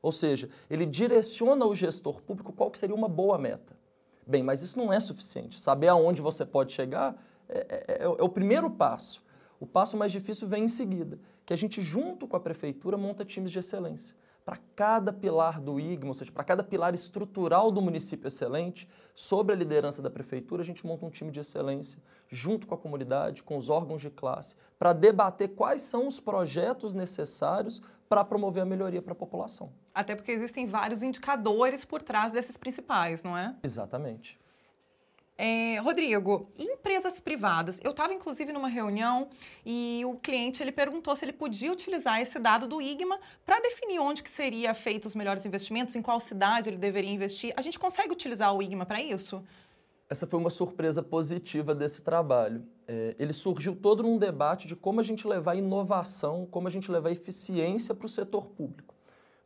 Ou 0.01 0.13
seja, 0.13 0.49
ele 0.71 0.87
direciona 0.87 1.67
o 1.67 1.75
gestor 1.75 2.23
público 2.23 2.53
qual 2.53 2.71
que 2.71 2.79
seria 2.79 2.95
uma 2.95 3.09
boa 3.09 3.37
meta. 3.37 3.77
Bem, 4.25 4.43
mas 4.43 4.63
isso 4.63 4.79
não 4.79 4.93
é 4.93 5.01
suficiente. 5.01 5.59
Saber 5.59 5.89
aonde 5.89 6.23
você 6.23 6.47
pode 6.47 6.73
chegar 6.73 7.17
é, 7.49 7.59
é, 7.59 7.95
é, 7.95 8.03
é 8.05 8.23
o 8.23 8.29
primeiro 8.29 8.71
passo. 8.71 9.23
O 9.61 9.67
passo 9.67 9.97
mais 9.97 10.13
difícil 10.13 10.47
vem 10.47 10.65
em 10.65 10.69
seguida, 10.69 11.19
que 11.45 11.53
a 11.53 11.57
gente, 11.57 11.83
junto 11.83 12.27
com 12.27 12.37
a 12.37 12.41
prefeitura, 12.41 12.97
monta 12.97 13.25
times 13.25 13.51
de 13.51 13.59
excelência 13.59 14.15
para 14.49 14.57
cada 14.75 15.13
pilar 15.13 15.61
do 15.61 15.79
IGMA, 15.79 16.09
ou 16.09 16.15
seja, 16.15 16.33
para 16.33 16.43
cada 16.43 16.65
pilar 16.65 16.95
estrutural 16.95 17.71
do 17.71 17.83
município 17.83 18.29
excelente, 18.29 18.89
sob 19.15 19.53
a 19.53 19.55
liderança 19.55 20.01
da 20.01 20.09
prefeitura, 20.09 20.63
a 20.63 20.65
gente 20.65 20.87
monta 20.87 21.05
um 21.05 21.11
time 21.11 21.31
de 21.31 21.39
excelência 21.39 22.01
junto 22.29 22.67
com 22.67 22.75
a 22.75 22.79
comunidade, 22.79 23.43
com 23.43 23.59
os 23.59 23.69
órgãos 23.69 24.01
de 24.01 24.09
classe, 24.09 24.57
para 24.79 24.95
debater 24.95 25.49
quais 25.49 25.83
são 25.83 26.07
os 26.07 26.19
projetos 26.19 26.95
necessários 26.95 27.83
para 28.09 28.25
promover 28.25 28.63
a 28.63 28.67
melhoria 28.67 29.03
para 29.03 29.13
a 29.13 29.15
população. 29.15 29.71
Até 29.95 30.15
porque 30.15 30.33
existem 30.33 30.67
vários 30.67 31.03
indicadores 31.03 31.85
por 31.85 32.01
trás 32.01 32.33
desses 32.33 32.57
principais, 32.57 33.23
não 33.23 33.37
é? 33.37 33.55
Exatamente. 33.63 34.41
É, 35.41 35.79
Rodrigo, 35.79 36.51
empresas 36.59 37.21
privadas, 37.21 37.79
eu 37.85 37.93
estava 37.93 38.13
inclusive 38.13 38.53
numa 38.53 38.67
reunião 38.67 39.29
e 39.65 40.03
o 40.05 40.17
cliente 40.17 40.61
ele 40.61 40.73
perguntou 40.73 41.15
se 41.15 41.25
ele 41.25 41.33
podia 41.33 41.71
utilizar 41.71 42.21
esse 42.21 42.41
dado 42.41 42.67
do 42.67 42.83
IGMA 42.83 43.17
para 43.47 43.61
definir 43.61 44.01
onde 44.01 44.21
que 44.21 44.31
seria 44.31 44.75
feito 44.75 45.05
os 45.05 45.15
melhores 45.15 45.47
investimentos, 45.47 45.95
em 45.95 46.03
qual 46.03 46.19
cidade 46.19 46.69
ele 46.69 46.77
deveria 46.77 47.13
investir. 47.13 47.55
A 47.57 47.63
gente 47.63 47.79
consegue 47.79 48.13
utilizar 48.13 48.53
o 48.53 48.61
IGMA 48.61 48.85
para 48.85 49.01
isso? 49.01 49.41
Essa 50.11 50.27
foi 50.27 50.41
uma 50.41 50.51
surpresa 50.51 51.05
positiva 51.05 51.73
desse 51.73 52.03
trabalho. 52.03 52.67
É, 52.89 53.15
ele 53.17 53.33
surgiu 53.33 53.77
todo 53.77 54.03
num 54.03 54.19
debate 54.19 54.67
de 54.67 54.75
como 54.75 54.99
a 54.99 55.05
gente 55.05 55.25
levar 55.29 55.55
inovação, 55.55 56.49
como 56.51 56.67
a 56.67 56.71
gente 56.71 56.91
levar 56.91 57.13
eficiência 57.13 57.95
para 57.95 58.07
o 58.07 58.09
setor 58.09 58.49
público. 58.49 58.93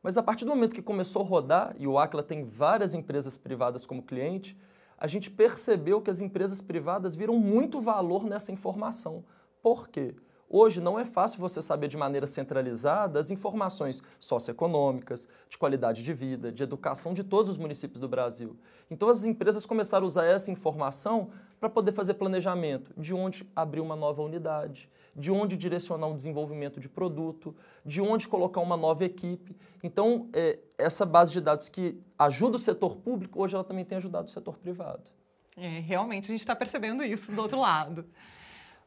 Mas 0.02 0.16
a 0.16 0.22
partir 0.22 0.46
do 0.46 0.52
momento 0.52 0.74
que 0.74 0.80
começou 0.80 1.20
a 1.20 1.24
rodar, 1.24 1.76
e 1.78 1.86
o 1.86 1.98
Acla 1.98 2.22
tem 2.22 2.44
várias 2.44 2.94
empresas 2.94 3.36
privadas 3.36 3.84
como 3.84 4.02
cliente, 4.02 4.56
a 5.02 5.08
gente 5.08 5.32
percebeu 5.32 6.00
que 6.00 6.12
as 6.12 6.20
empresas 6.20 6.60
privadas 6.60 7.16
viram 7.16 7.36
muito 7.36 7.80
valor 7.80 8.24
nessa 8.24 8.52
informação. 8.52 9.24
Por 9.60 9.88
quê? 9.88 10.14
Hoje 10.48 10.80
não 10.80 10.96
é 10.96 11.04
fácil 11.04 11.40
você 11.40 11.60
saber 11.60 11.88
de 11.88 11.96
maneira 11.96 12.24
centralizada 12.24 13.18
as 13.18 13.32
informações 13.32 14.00
socioeconômicas, 14.20 15.26
de 15.48 15.58
qualidade 15.58 16.04
de 16.04 16.14
vida, 16.14 16.52
de 16.52 16.62
educação 16.62 17.12
de 17.12 17.24
todos 17.24 17.50
os 17.50 17.58
municípios 17.58 17.98
do 17.98 18.08
Brasil. 18.08 18.56
Então 18.88 19.08
as 19.08 19.24
empresas 19.24 19.66
começaram 19.66 20.04
a 20.04 20.06
usar 20.06 20.24
essa 20.24 20.52
informação 20.52 21.30
para 21.62 21.70
poder 21.70 21.92
fazer 21.92 22.14
planejamento 22.14 22.92
de 22.96 23.14
onde 23.14 23.48
abrir 23.54 23.80
uma 23.80 23.94
nova 23.94 24.20
unidade, 24.20 24.90
de 25.14 25.30
onde 25.30 25.56
direcionar 25.56 26.08
um 26.08 26.16
desenvolvimento 26.16 26.80
de 26.80 26.88
produto, 26.88 27.54
de 27.86 28.00
onde 28.00 28.26
colocar 28.26 28.60
uma 28.60 28.76
nova 28.76 29.04
equipe. 29.04 29.56
Então, 29.80 30.28
é, 30.32 30.58
essa 30.76 31.06
base 31.06 31.30
de 31.30 31.40
dados 31.40 31.68
que 31.68 32.02
ajuda 32.18 32.56
o 32.56 32.58
setor 32.58 32.96
público, 32.96 33.40
hoje 33.40 33.54
ela 33.54 33.62
também 33.62 33.84
tem 33.84 33.96
ajudado 33.96 34.26
o 34.26 34.30
setor 34.32 34.58
privado. 34.58 35.12
É, 35.56 35.78
realmente 35.78 36.24
a 36.24 36.32
gente 36.32 36.40
está 36.40 36.56
percebendo 36.56 37.04
isso 37.04 37.30
do 37.30 37.40
outro 37.40 37.60
lado. 37.60 38.06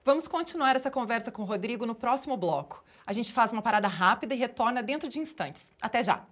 Vamos 0.04 0.28
continuar 0.28 0.76
essa 0.76 0.92
conversa 0.92 1.32
com 1.32 1.44
o 1.44 1.46
Rodrigo 1.46 1.86
no 1.86 1.96
próximo 1.96 2.36
bloco. 2.36 2.84
A 3.08 3.14
gente 3.14 3.32
faz 3.32 3.54
uma 3.54 3.62
parada 3.62 3.88
rápida 3.88 4.36
e 4.36 4.38
retorna 4.38 4.84
dentro 4.84 5.08
de 5.08 5.18
instantes. 5.18 5.72
Até 5.82 6.04
já! 6.04 6.26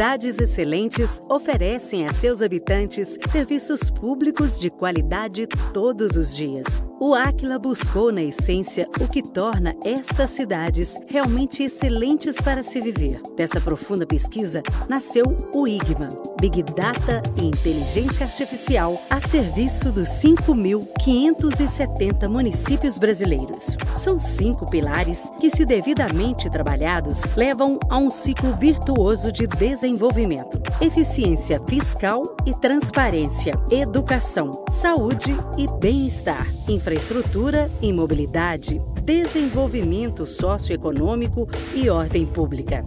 Cidades 0.00 0.38
Excelentes 0.38 1.22
oferecem 1.28 2.06
a 2.06 2.14
seus 2.14 2.40
habitantes 2.40 3.18
serviços 3.30 3.90
públicos 3.90 4.58
de 4.58 4.70
qualidade 4.70 5.46
todos 5.74 6.16
os 6.16 6.34
dias. 6.34 6.82
O 7.02 7.14
Aquila 7.14 7.58
buscou, 7.58 8.12
na 8.12 8.22
essência, 8.22 8.86
o 9.00 9.08
que 9.08 9.22
torna 9.22 9.74
estas 9.82 10.32
cidades 10.32 11.00
realmente 11.08 11.62
excelentes 11.62 12.38
para 12.38 12.62
se 12.62 12.78
viver. 12.78 13.22
Dessa 13.34 13.58
profunda 13.58 14.06
pesquisa 14.06 14.62
nasceu 14.86 15.24
o 15.54 15.66
IGMA, 15.66 16.08
Big 16.38 16.62
Data 16.62 17.22
e 17.38 17.46
Inteligência 17.46 18.26
Artificial, 18.26 19.02
a 19.08 19.18
serviço 19.18 19.90
dos 19.90 20.10
5.570 20.10 22.28
municípios 22.28 22.98
brasileiros. 22.98 23.78
São 23.96 24.20
cinco 24.20 24.70
pilares 24.70 25.32
que, 25.40 25.48
se 25.48 25.64
devidamente 25.64 26.50
trabalhados, 26.50 27.34
levam 27.34 27.80
a 27.88 27.96
um 27.96 28.10
ciclo 28.10 28.54
virtuoso 28.56 29.32
de 29.32 29.46
desenvolvimento: 29.46 30.59
eficiência 30.80 31.60
fiscal 31.68 32.22
e 32.46 32.54
transparência, 32.54 33.52
educação, 33.70 34.50
saúde 34.70 35.36
e 35.58 35.66
bem-estar 35.78 36.46
infraestrutura 36.68 37.70
e 37.82 37.92
mobilidade, 37.92 38.80
desenvolvimento 39.04 40.26
socioeconômico 40.26 41.46
e 41.74 41.90
ordem 41.90 42.24
pública. 42.26 42.84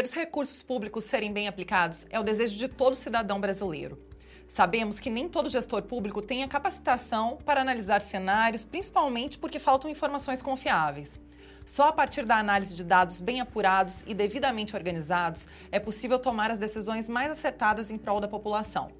os 0.06 0.12
recursos 0.12 0.62
públicos 0.62 1.02
serem 1.02 1.32
bem 1.32 1.48
aplicados 1.48 2.06
é 2.10 2.20
o 2.20 2.22
desejo 2.22 2.56
de 2.56 2.68
todo 2.68 2.94
cidadão 2.94 3.40
brasileiro. 3.40 3.98
Sabemos 4.46 5.00
que 5.00 5.10
nem 5.10 5.28
todo 5.28 5.48
gestor 5.48 5.82
público 5.82 6.22
tem 6.22 6.44
a 6.44 6.48
capacitação 6.48 7.38
para 7.44 7.60
analisar 7.60 8.00
cenários, 8.00 8.64
principalmente 8.64 9.36
porque 9.36 9.58
faltam 9.58 9.90
informações 9.90 10.40
confiáveis. 10.40 11.18
Só 11.64 11.88
a 11.88 11.92
partir 11.92 12.24
da 12.24 12.38
análise 12.38 12.76
de 12.76 12.84
dados 12.84 13.20
bem 13.20 13.40
apurados 13.40 14.04
e 14.06 14.14
devidamente 14.14 14.76
organizados 14.76 15.48
é 15.72 15.80
possível 15.80 16.20
tomar 16.20 16.52
as 16.52 16.60
decisões 16.60 17.08
mais 17.08 17.32
acertadas 17.32 17.90
em 17.90 17.98
prol 17.98 18.20
da 18.20 18.28
população. 18.28 18.92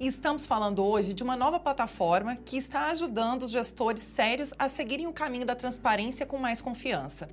E 0.00 0.08
estamos 0.08 0.46
falando 0.46 0.84
hoje 0.84 1.14
de 1.14 1.22
uma 1.22 1.36
nova 1.36 1.60
plataforma 1.60 2.34
que 2.34 2.56
está 2.56 2.88
ajudando 2.88 3.44
os 3.44 3.52
gestores 3.52 4.02
sérios 4.02 4.52
a 4.58 4.68
seguirem 4.68 5.06
o 5.06 5.12
caminho 5.12 5.46
da 5.46 5.54
transparência 5.54 6.26
com 6.26 6.38
mais 6.38 6.60
confiança. 6.60 7.28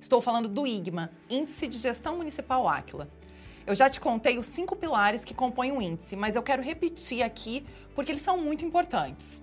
Estou 0.00 0.20
falando 0.20 0.48
do 0.48 0.66
IGMA, 0.66 1.10
Índice 1.28 1.66
de 1.66 1.78
Gestão 1.78 2.16
Municipal 2.16 2.68
Áquila. 2.68 3.08
Eu 3.66 3.74
já 3.74 3.90
te 3.90 4.00
contei 4.00 4.38
os 4.38 4.46
cinco 4.46 4.74
pilares 4.74 5.24
que 5.24 5.34
compõem 5.34 5.72
o 5.72 5.82
índice, 5.82 6.16
mas 6.16 6.36
eu 6.36 6.42
quero 6.42 6.62
repetir 6.62 7.22
aqui 7.22 7.66
porque 7.94 8.10
eles 8.10 8.22
são 8.22 8.38
muito 8.38 8.64
importantes. 8.64 9.42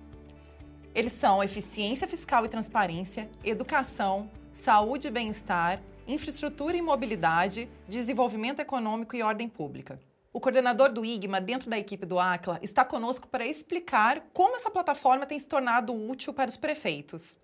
Eles 0.94 1.12
são 1.12 1.44
eficiência 1.44 2.08
fiscal 2.08 2.44
e 2.44 2.48
transparência, 2.48 3.30
educação, 3.44 4.30
saúde 4.52 5.08
e 5.08 5.10
bem-estar, 5.10 5.80
infraestrutura 6.08 6.76
e 6.76 6.82
mobilidade, 6.82 7.68
desenvolvimento 7.86 8.60
econômico 8.60 9.14
e 9.14 9.22
ordem 9.22 9.48
pública. 9.48 10.00
O 10.32 10.40
coordenador 10.40 10.92
do 10.92 11.04
IGMA, 11.04 11.40
dentro 11.40 11.70
da 11.70 11.78
equipe 11.78 12.04
do 12.04 12.18
ACLA, 12.18 12.58
está 12.62 12.84
conosco 12.84 13.28
para 13.28 13.46
explicar 13.46 14.22
como 14.32 14.56
essa 14.56 14.70
plataforma 14.70 15.24
tem 15.24 15.38
se 15.38 15.46
tornado 15.46 15.94
útil 15.94 16.32
para 16.32 16.50
os 16.50 16.56
prefeitos. 16.56 17.38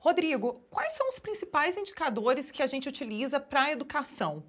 Rodrigo, 0.00 0.60
quais 0.70 0.92
são 0.92 1.08
os 1.08 1.18
principais 1.18 1.76
indicadores 1.76 2.52
que 2.52 2.62
a 2.62 2.66
gente 2.68 2.88
utiliza 2.88 3.40
para 3.40 3.64
a 3.64 3.72
educação? 3.72 4.44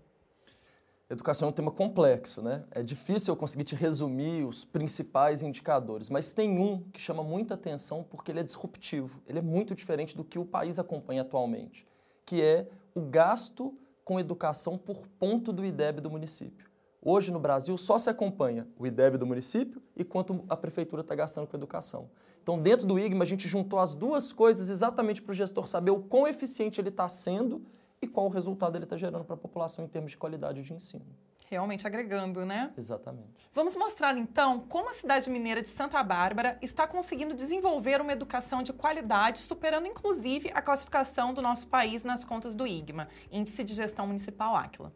Educação 1.09 1.47
é 1.47 1.49
um 1.49 1.53
tema 1.53 1.71
complexo, 1.71 2.39
né? 2.39 2.63
É 2.69 2.83
difícil 2.83 3.33
eu 3.33 3.35
conseguir 3.35 3.63
te 3.63 3.73
resumir 3.73 4.45
os 4.45 4.63
principais 4.63 5.41
indicadores, 5.41 6.07
mas 6.07 6.31
tem 6.31 6.59
um 6.59 6.83
que 6.91 7.01
chama 7.01 7.23
muita 7.23 7.55
atenção 7.55 8.03
porque 8.03 8.31
ele 8.31 8.41
é 8.41 8.43
disruptivo, 8.43 9.19
ele 9.25 9.39
é 9.39 9.41
muito 9.41 9.73
diferente 9.73 10.15
do 10.15 10.23
que 10.23 10.37
o 10.37 10.45
país 10.45 10.77
acompanha 10.77 11.23
atualmente, 11.23 11.87
que 12.23 12.43
é 12.43 12.67
o 12.93 13.01
gasto 13.01 13.75
com 14.05 14.19
educação 14.19 14.77
por 14.77 15.07
ponto 15.19 15.51
do 15.51 15.65
IDEB 15.65 15.99
do 15.99 16.11
município. 16.11 16.68
Hoje 17.01 17.31
no 17.31 17.39
Brasil 17.39 17.77
só 17.77 17.97
se 17.97 18.09
acompanha 18.09 18.67
o 18.77 18.85
IDEB 18.85 19.17
do 19.17 19.25
município 19.25 19.81
e 19.95 20.03
quanto 20.03 20.43
a 20.49 20.57
prefeitura 20.57 21.01
está 21.01 21.15
gastando 21.15 21.47
com 21.47 21.55
educação. 21.55 22.09
Então, 22.43 22.59
dentro 22.59 22.85
do 22.85 22.99
IGMA, 22.99 23.23
a 23.23 23.27
gente 23.27 23.47
juntou 23.47 23.79
as 23.79 23.95
duas 23.95 24.33
coisas 24.33 24.69
exatamente 24.69 25.21
para 25.21 25.31
o 25.31 25.35
gestor 25.35 25.67
saber 25.67 25.91
o 25.91 26.01
quão 26.01 26.27
eficiente 26.27 26.81
ele 26.81 26.89
está 26.89 27.07
sendo 27.07 27.63
e 28.01 28.07
qual 28.07 28.25
o 28.25 28.29
resultado 28.29 28.75
ele 28.75 28.83
está 28.83 28.97
gerando 28.97 29.23
para 29.23 29.35
a 29.35 29.37
população 29.37 29.85
em 29.85 29.87
termos 29.87 30.11
de 30.11 30.17
qualidade 30.17 30.61
de 30.61 30.73
ensino. 30.73 31.05
Realmente 31.45 31.87
agregando, 31.87 32.45
né? 32.45 32.71
Exatamente. 32.77 33.49
Vamos 33.51 33.75
mostrar 33.75 34.15
então 34.17 34.59
como 34.59 34.89
a 34.89 34.93
cidade 34.93 35.29
mineira 35.29 35.61
de 35.61 35.67
Santa 35.67 36.01
Bárbara 36.03 36.59
está 36.61 36.85
conseguindo 36.85 37.33
desenvolver 37.33 37.99
uma 38.01 38.11
educação 38.11 38.61
de 38.61 38.71
qualidade, 38.71 39.39
superando 39.39 39.87
inclusive 39.87 40.51
a 40.53 40.61
classificação 40.61 41.33
do 41.33 41.41
nosso 41.41 41.67
país 41.67 42.03
nas 42.03 42.23
contas 42.23 42.53
do 42.55 42.67
IGMA, 42.67 43.07
Índice 43.31 43.63
de 43.63 43.73
Gestão 43.73 44.05
Municipal 44.05 44.55
Áquila. 44.55 44.93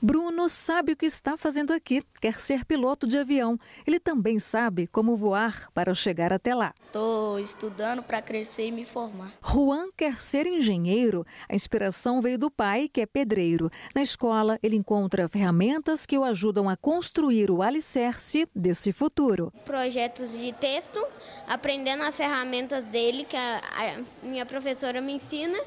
Bruno 0.00 0.48
sabe 0.48 0.92
o 0.92 0.96
que 0.96 1.06
está 1.06 1.36
fazendo 1.36 1.72
aqui, 1.72 2.02
quer 2.20 2.38
ser 2.38 2.64
piloto 2.64 3.06
de 3.06 3.18
avião. 3.18 3.58
Ele 3.84 3.98
também 3.98 4.38
sabe 4.38 4.86
como 4.86 5.16
voar 5.16 5.68
para 5.74 5.92
chegar 5.92 6.32
até 6.32 6.54
lá. 6.54 6.72
Estou 6.86 7.38
estudando 7.40 8.00
para 8.02 8.22
crescer 8.22 8.68
e 8.68 8.70
me 8.70 8.84
formar. 8.84 9.32
Juan 9.42 9.88
quer 9.96 10.18
ser 10.20 10.46
engenheiro. 10.46 11.26
A 11.48 11.54
inspiração 11.54 12.20
veio 12.20 12.38
do 12.38 12.48
pai, 12.48 12.88
que 12.88 13.00
é 13.00 13.06
pedreiro. 13.06 13.70
Na 13.92 14.00
escola, 14.00 14.56
ele 14.62 14.76
encontra 14.76 15.28
ferramentas 15.28 16.06
que 16.06 16.16
o 16.16 16.22
ajudam 16.22 16.68
a 16.68 16.76
construir 16.76 17.50
o 17.50 17.60
alicerce 17.60 18.48
desse 18.54 18.92
futuro. 18.92 19.52
Projetos 19.64 20.32
de 20.32 20.52
texto, 20.52 21.04
aprendendo 21.46 22.04
as 22.04 22.16
ferramentas 22.16 22.84
dele, 22.84 23.24
que 23.24 23.36
a, 23.36 23.58
a 23.58 24.26
minha 24.26 24.46
professora 24.46 25.00
me 25.00 25.14
ensina 25.14 25.58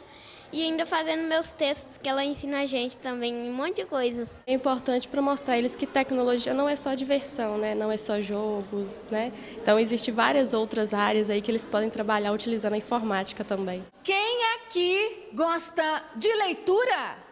E 0.54 0.64
ainda 0.64 0.86
fazendo 0.86 1.28
meus 1.28 1.54
textos, 1.54 1.98
que 1.98 2.10
ela 2.10 2.24
ensina 2.24 2.62
a 2.62 2.66
gente 2.66 2.98
também 2.98 3.34
um 3.34 3.54
monte 3.54 3.78
de 3.78 3.86
coisas. 3.86 4.42
É 4.46 4.54
importante 4.54 5.08
para 5.08 5.22
mostrar 5.22 5.58
eles 5.58 5.78
que 5.78 5.88
tecnologia 5.88 6.54
não 6.54 6.68
é 6.68 6.76
só 6.76 6.94
diversão, 6.94 7.58
né? 7.58 7.74
Não 7.74 7.92
é 7.92 7.98
só 7.98 8.20
jogos, 8.20 9.02
né? 9.10 9.32
Então 9.62 9.80
existem 9.80 10.14
várias 10.14 10.54
outras 10.54 10.94
áreas 10.94 11.30
aí 11.30 11.42
que 11.42 11.50
eles 11.50 11.66
podem 11.66 11.90
trabalhar 11.90 12.34
utilizando 12.34 12.74
a 12.74 12.78
informática 12.78 13.44
também. 13.44 13.84
Quem 14.04 14.40
aqui 14.56 15.30
gosta 15.34 16.04
de 16.16 16.34
leitura? 16.36 17.31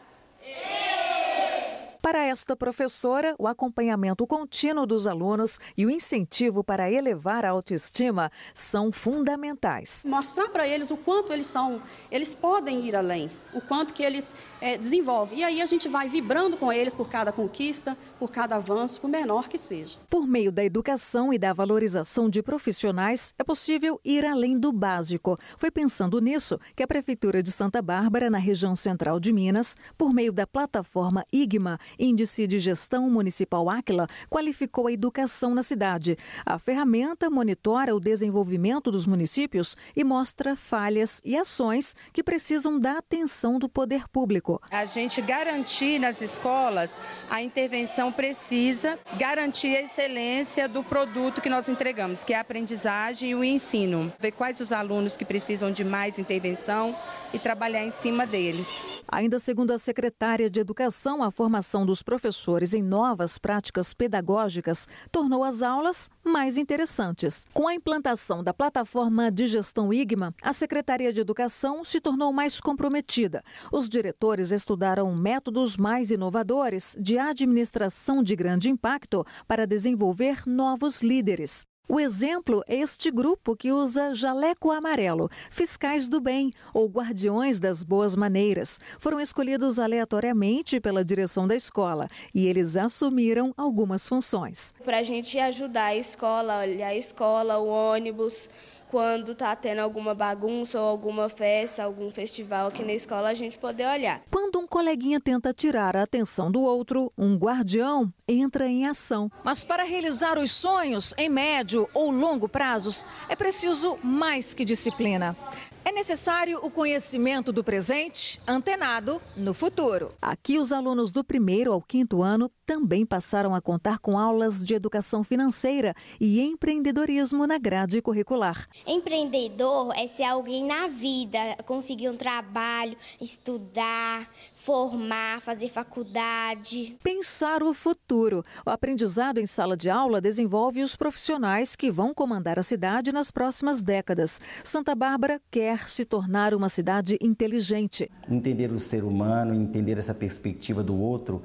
Para 2.09 2.25
esta 2.25 2.55
professora, 2.55 3.35
o 3.37 3.45
acompanhamento 3.45 4.25
contínuo 4.25 4.87
dos 4.87 5.05
alunos 5.05 5.59
e 5.77 5.85
o 5.85 5.91
incentivo 5.91 6.63
para 6.63 6.91
elevar 6.91 7.45
a 7.45 7.51
autoestima 7.51 8.31
são 8.51 8.91
fundamentais. 8.91 10.05
Mostrar 10.07 10.49
para 10.49 10.67
eles 10.67 10.89
o 10.89 10.97
quanto 10.97 11.31
eles 11.31 11.45
são, 11.45 11.79
eles 12.11 12.33
podem 12.33 12.83
ir 12.83 12.95
além, 12.95 13.29
o 13.53 13.61
quanto 13.61 13.93
que 13.93 14.01
eles 14.01 14.33
é, 14.59 14.75
desenvolvem. 14.75 15.37
E 15.37 15.43
aí 15.43 15.61
a 15.61 15.67
gente 15.67 15.87
vai 15.87 16.09
vibrando 16.09 16.57
com 16.57 16.73
eles 16.73 16.95
por 16.95 17.07
cada 17.09 17.31
conquista, 17.31 17.95
por 18.17 18.31
cada 18.31 18.55
avanço, 18.55 18.99
por 18.99 19.07
menor 19.07 19.47
que 19.47 19.59
seja. 19.59 19.99
Por 20.09 20.25
meio 20.25 20.51
da 20.51 20.65
educação 20.65 21.31
e 21.31 21.37
da 21.37 21.53
valorização 21.53 22.27
de 22.27 22.41
profissionais, 22.41 23.35
é 23.37 23.43
possível 23.43 24.01
ir 24.03 24.25
além 24.25 24.57
do 24.57 24.71
básico. 24.71 25.37
Foi 25.59 25.69
pensando 25.69 26.19
nisso 26.19 26.59
que 26.75 26.81
a 26.81 26.87
Prefeitura 26.87 27.43
de 27.43 27.51
Santa 27.51 27.83
Bárbara, 27.83 28.31
na 28.31 28.39
região 28.39 28.75
central 28.75 29.19
de 29.19 29.31
Minas, 29.31 29.77
por 29.95 30.11
meio 30.11 30.33
da 30.33 30.47
plataforma 30.47 31.23
IGMA, 31.31 31.79
Índice 31.99 32.47
de 32.47 32.57
Gestão 32.59 33.09
Municipal 33.09 33.69
Aquila 33.69 34.07
qualificou 34.29 34.87
a 34.87 34.91
educação 34.91 35.53
na 35.53 35.61
cidade. 35.61 36.17
A 36.45 36.57
ferramenta 36.57 37.29
monitora 37.29 37.93
o 37.93 37.99
desenvolvimento 37.99 38.89
dos 38.89 39.05
municípios 39.05 39.75
e 39.95 40.03
mostra 40.03 40.55
falhas 40.55 41.21
e 41.25 41.35
ações 41.35 41.95
que 42.13 42.23
precisam 42.23 42.79
da 42.79 42.99
atenção 42.99 43.59
do 43.59 43.67
poder 43.67 44.07
público. 44.07 44.61
A 44.71 44.85
gente 44.85 45.21
garantir 45.21 45.99
nas 45.99 46.21
escolas 46.21 47.01
a 47.29 47.41
intervenção 47.41 48.11
precisa, 48.11 48.97
garantir 49.17 49.75
a 49.75 49.81
excelência 49.81 50.69
do 50.69 50.83
produto 50.83 51.41
que 51.41 51.49
nós 51.49 51.67
entregamos, 51.67 52.23
que 52.23 52.33
é 52.33 52.37
a 52.37 52.41
aprendizagem 52.41 53.31
e 53.31 53.35
o 53.35 53.43
ensino. 53.43 54.11
Ver 54.19 54.31
quais 54.31 54.59
os 54.59 54.71
alunos 54.71 55.17
que 55.17 55.25
precisam 55.25 55.71
de 55.71 55.83
mais 55.83 56.17
intervenção 56.17 56.95
e 57.33 57.39
trabalhar 57.39 57.83
em 57.83 57.91
cima 57.91 58.25
deles. 58.25 59.03
Ainda 59.07 59.39
segundo 59.39 59.71
a 59.71 59.79
secretária 59.79 60.49
de 60.49 60.59
Educação, 60.59 61.23
a 61.23 61.31
formação 61.31 61.85
dos 61.89 62.03
professores 62.03 62.75
em 62.75 62.83
novas 62.83 63.39
práticas 63.39 63.95
pedagógicas 63.95 64.87
tornou 65.11 65.43
as 65.43 65.63
aulas 65.63 66.07
mais 66.23 66.55
interessantes. 66.55 67.47
Com 67.51 67.67
a 67.67 67.73
implantação 67.73 68.43
da 68.43 68.53
plataforma 68.53 69.31
de 69.31 69.47
gestão 69.47 69.91
IGMA, 69.91 70.35
a 70.39 70.53
Secretaria 70.53 71.11
de 71.11 71.19
Educação 71.19 71.83
se 71.83 71.99
tornou 71.99 72.31
mais 72.31 72.61
comprometida. 72.61 73.43
Os 73.71 73.89
diretores 73.89 74.51
estudaram 74.51 75.15
métodos 75.15 75.77
mais 75.77 76.11
inovadores 76.11 76.95
de 77.01 77.17
administração 77.17 78.21
de 78.21 78.35
grande 78.35 78.69
impacto 78.69 79.25
para 79.47 79.65
desenvolver 79.65 80.43
novos 80.45 81.01
líderes. 81.01 81.68
O 81.91 81.99
exemplo 81.99 82.63
é 82.67 82.75
este 82.75 83.09
grupo 83.09 83.55
que 83.55 83.71
usa 83.71 84.13
jaleco 84.13 84.69
amarelo, 84.69 85.27
fiscais 85.49 86.07
do 86.07 86.21
bem 86.21 86.53
ou 86.71 86.87
guardiões 86.87 87.59
das 87.59 87.83
boas 87.83 88.15
maneiras. 88.15 88.79
Foram 88.99 89.19
escolhidos 89.19 89.79
aleatoriamente 89.79 90.79
pela 90.79 91.03
direção 91.03 91.47
da 91.47 91.55
escola 91.55 92.07
e 92.31 92.45
eles 92.45 92.77
assumiram 92.77 93.55
algumas 93.57 94.07
funções. 94.07 94.71
Para 94.85 94.99
a 94.99 95.03
gente 95.03 95.39
ajudar 95.39 95.85
a 95.85 95.95
escola, 95.95 96.61
olhar 96.61 96.89
a 96.89 96.95
escola, 96.95 97.57
o 97.57 97.67
ônibus, 97.67 98.47
quando 98.89 99.33
está 99.33 99.55
tendo 99.55 99.79
alguma 99.79 100.15
bagunça 100.15 100.81
ou 100.81 100.87
alguma 100.87 101.29
festa, 101.29 101.83
algum 101.83 102.09
festival 102.09 102.67
aqui 102.67 102.83
na 102.83 102.93
escola, 102.93 103.29
a 103.29 103.33
gente 103.35 103.57
poder 103.57 103.87
olhar. 103.87 104.21
Quando 104.31 104.59
um 104.59 104.65
coleguinha 104.65 105.19
tenta 105.19 105.53
tirar 105.53 105.95
a 105.95 106.01
atenção 106.01 106.51
do 106.51 106.61
outro, 106.61 107.13
um 107.15 107.37
guardião 107.37 108.11
entra 108.27 108.67
em 108.67 108.87
ação. 108.87 109.31
Mas 109.43 109.63
para 109.63 109.83
realizar 109.83 110.39
os 110.39 110.51
sonhos 110.51 111.13
em 111.17 111.29
médio 111.29 111.87
ou 111.93 112.09
longo 112.09 112.49
prazos, 112.49 113.05
é 113.29 113.35
preciso 113.35 113.97
mais 114.03 114.55
que 114.55 114.65
disciplina. 114.65 115.37
É 115.83 115.91
necessário 115.91 116.59
o 116.61 116.69
conhecimento 116.69 117.51
do 117.51 117.63
presente, 117.63 118.39
antenado 118.47 119.19
no 119.37 119.53
futuro. 119.53 120.09
Aqui, 120.21 120.59
os 120.59 120.73
alunos 120.73 121.11
do 121.11 121.23
primeiro 121.23 121.71
ao 121.71 121.81
quinto 121.81 122.21
ano 122.21 122.51
também 122.65 123.05
passaram 123.05 123.55
a 123.55 123.61
contar 123.61 123.97
com 123.97 124.17
aulas 124.17 124.63
de 124.63 124.75
educação 124.75 125.23
financeira 125.23 125.95
e 126.19 126.41
empreendedorismo 126.41 127.47
na 127.47 127.57
grade 127.57 128.01
curricular. 128.01 128.67
Empreendedor 128.85 129.91
é 129.95 130.05
ser 130.05 130.25
alguém 130.25 130.65
na 130.65 130.87
vida, 130.87 131.39
conseguir 131.65 132.09
um 132.09 132.17
trabalho, 132.17 132.95
estudar, 133.19 134.29
formar, 134.69 135.41
fazer 135.41 135.67
faculdade. 135.67 136.95
Pensar 137.01 137.63
o 137.63 137.73
futuro. 137.73 138.43
O 138.63 138.69
aprendizado 138.69 139.39
em 139.39 139.47
sala 139.47 139.75
de 139.75 139.89
aula 139.89 140.21
desenvolve 140.21 140.83
os 140.83 140.95
profissionais 140.95 141.75
que 141.75 141.89
vão 141.89 142.13
comandar 142.13 142.59
a 142.59 142.61
cidade 142.61 143.11
nas 143.11 143.31
próximas 143.31 143.81
décadas. 143.81 144.39
Santa 144.63 144.93
Bárbara 144.93 145.41
quer 145.49 145.89
se 145.89 146.05
tornar 146.05 146.53
uma 146.53 146.69
cidade 146.69 147.17
inteligente. 147.19 148.11
Entender 148.29 148.71
o 148.71 148.79
ser 148.79 149.03
humano, 149.03 149.55
entender 149.55 149.97
essa 149.97 150.13
perspectiva 150.13 150.83
do 150.83 150.95
outro 150.95 151.41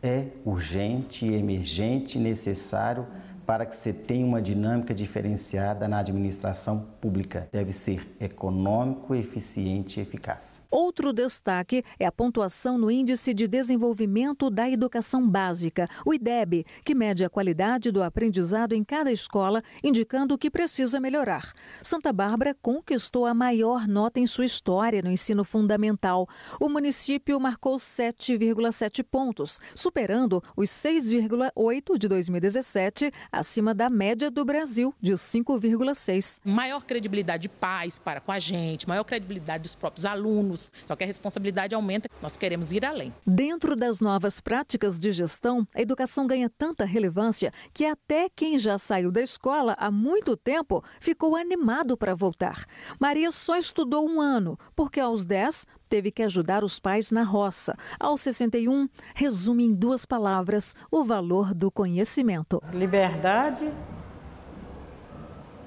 é 0.00 0.28
urgente, 0.44 1.26
emergente, 1.26 2.16
necessário 2.16 3.08
para 3.52 3.66
que 3.66 3.76
você 3.76 3.92
tenha 3.92 4.24
uma 4.24 4.40
dinâmica 4.40 4.94
diferenciada 4.94 5.86
na 5.86 5.98
administração 5.98 6.88
pública. 7.02 7.50
Deve 7.52 7.70
ser 7.70 8.16
econômico, 8.18 9.14
eficiente 9.14 10.00
e 10.00 10.02
eficaz. 10.02 10.66
Outro 10.70 11.12
destaque 11.12 11.84
é 12.00 12.06
a 12.06 12.10
pontuação 12.10 12.78
no 12.78 12.90
Índice 12.90 13.34
de 13.34 13.46
Desenvolvimento 13.46 14.48
da 14.48 14.70
Educação 14.70 15.28
Básica, 15.28 15.86
o 16.06 16.14
IDEB, 16.14 16.64
que 16.82 16.94
mede 16.94 17.26
a 17.26 17.28
qualidade 17.28 17.90
do 17.90 18.02
aprendizado 18.02 18.72
em 18.72 18.82
cada 18.82 19.12
escola, 19.12 19.62
indicando 19.84 20.34
o 20.34 20.38
que 20.38 20.50
precisa 20.50 20.98
melhorar. 20.98 21.52
Santa 21.82 22.10
Bárbara 22.10 22.56
conquistou 22.62 23.26
a 23.26 23.34
maior 23.34 23.86
nota 23.86 24.18
em 24.18 24.26
sua 24.26 24.46
história 24.46 25.02
no 25.02 25.10
ensino 25.10 25.44
fundamental. 25.44 26.26
O 26.58 26.70
município 26.70 27.38
marcou 27.38 27.76
7,7 27.76 29.04
pontos, 29.04 29.60
superando 29.74 30.42
os 30.56 30.70
6,8 30.70 31.98
de 31.98 32.08
2017 32.08 33.12
acima 33.42 33.74
da 33.74 33.90
média 33.90 34.30
do 34.30 34.44
Brasil, 34.44 34.94
de 35.00 35.12
5,6. 35.12 36.40
Maior 36.44 36.84
credibilidade 36.84 37.42
de 37.42 37.48
pais 37.48 37.98
para 37.98 38.20
com 38.20 38.30
a 38.30 38.38
gente, 38.38 38.88
maior 38.88 39.02
credibilidade 39.02 39.64
dos 39.64 39.74
próprios 39.74 40.04
alunos. 40.04 40.70
Só 40.86 40.94
que 40.94 41.02
a 41.02 41.06
responsabilidade 41.06 41.74
aumenta, 41.74 42.08
nós 42.22 42.36
queremos 42.36 42.72
ir 42.72 42.84
além. 42.84 43.12
Dentro 43.26 43.74
das 43.74 44.00
novas 44.00 44.40
práticas 44.40 44.98
de 44.98 45.10
gestão, 45.12 45.66
a 45.74 45.82
educação 45.82 46.24
ganha 46.24 46.48
tanta 46.48 46.84
relevância 46.84 47.52
que 47.74 47.84
até 47.84 48.28
quem 48.34 48.58
já 48.58 48.78
saiu 48.78 49.10
da 49.10 49.20
escola 49.20 49.74
há 49.76 49.90
muito 49.90 50.36
tempo 50.36 50.82
ficou 51.00 51.34
animado 51.34 51.96
para 51.96 52.14
voltar. 52.14 52.64
Maria 52.98 53.32
só 53.32 53.56
estudou 53.56 54.08
um 54.08 54.20
ano, 54.20 54.56
porque 54.76 55.00
aos 55.00 55.24
10 55.24 55.66
teve 55.92 56.10
que 56.10 56.22
ajudar 56.22 56.64
os 56.64 56.80
pais 56.80 57.10
na 57.10 57.22
roça. 57.22 57.76
Aos 58.00 58.22
61, 58.22 58.88
resume 59.14 59.66
em 59.66 59.74
duas 59.74 60.06
palavras 60.06 60.74
o 60.90 61.04
valor 61.04 61.52
do 61.52 61.70
conhecimento: 61.70 62.62
liberdade. 62.72 63.70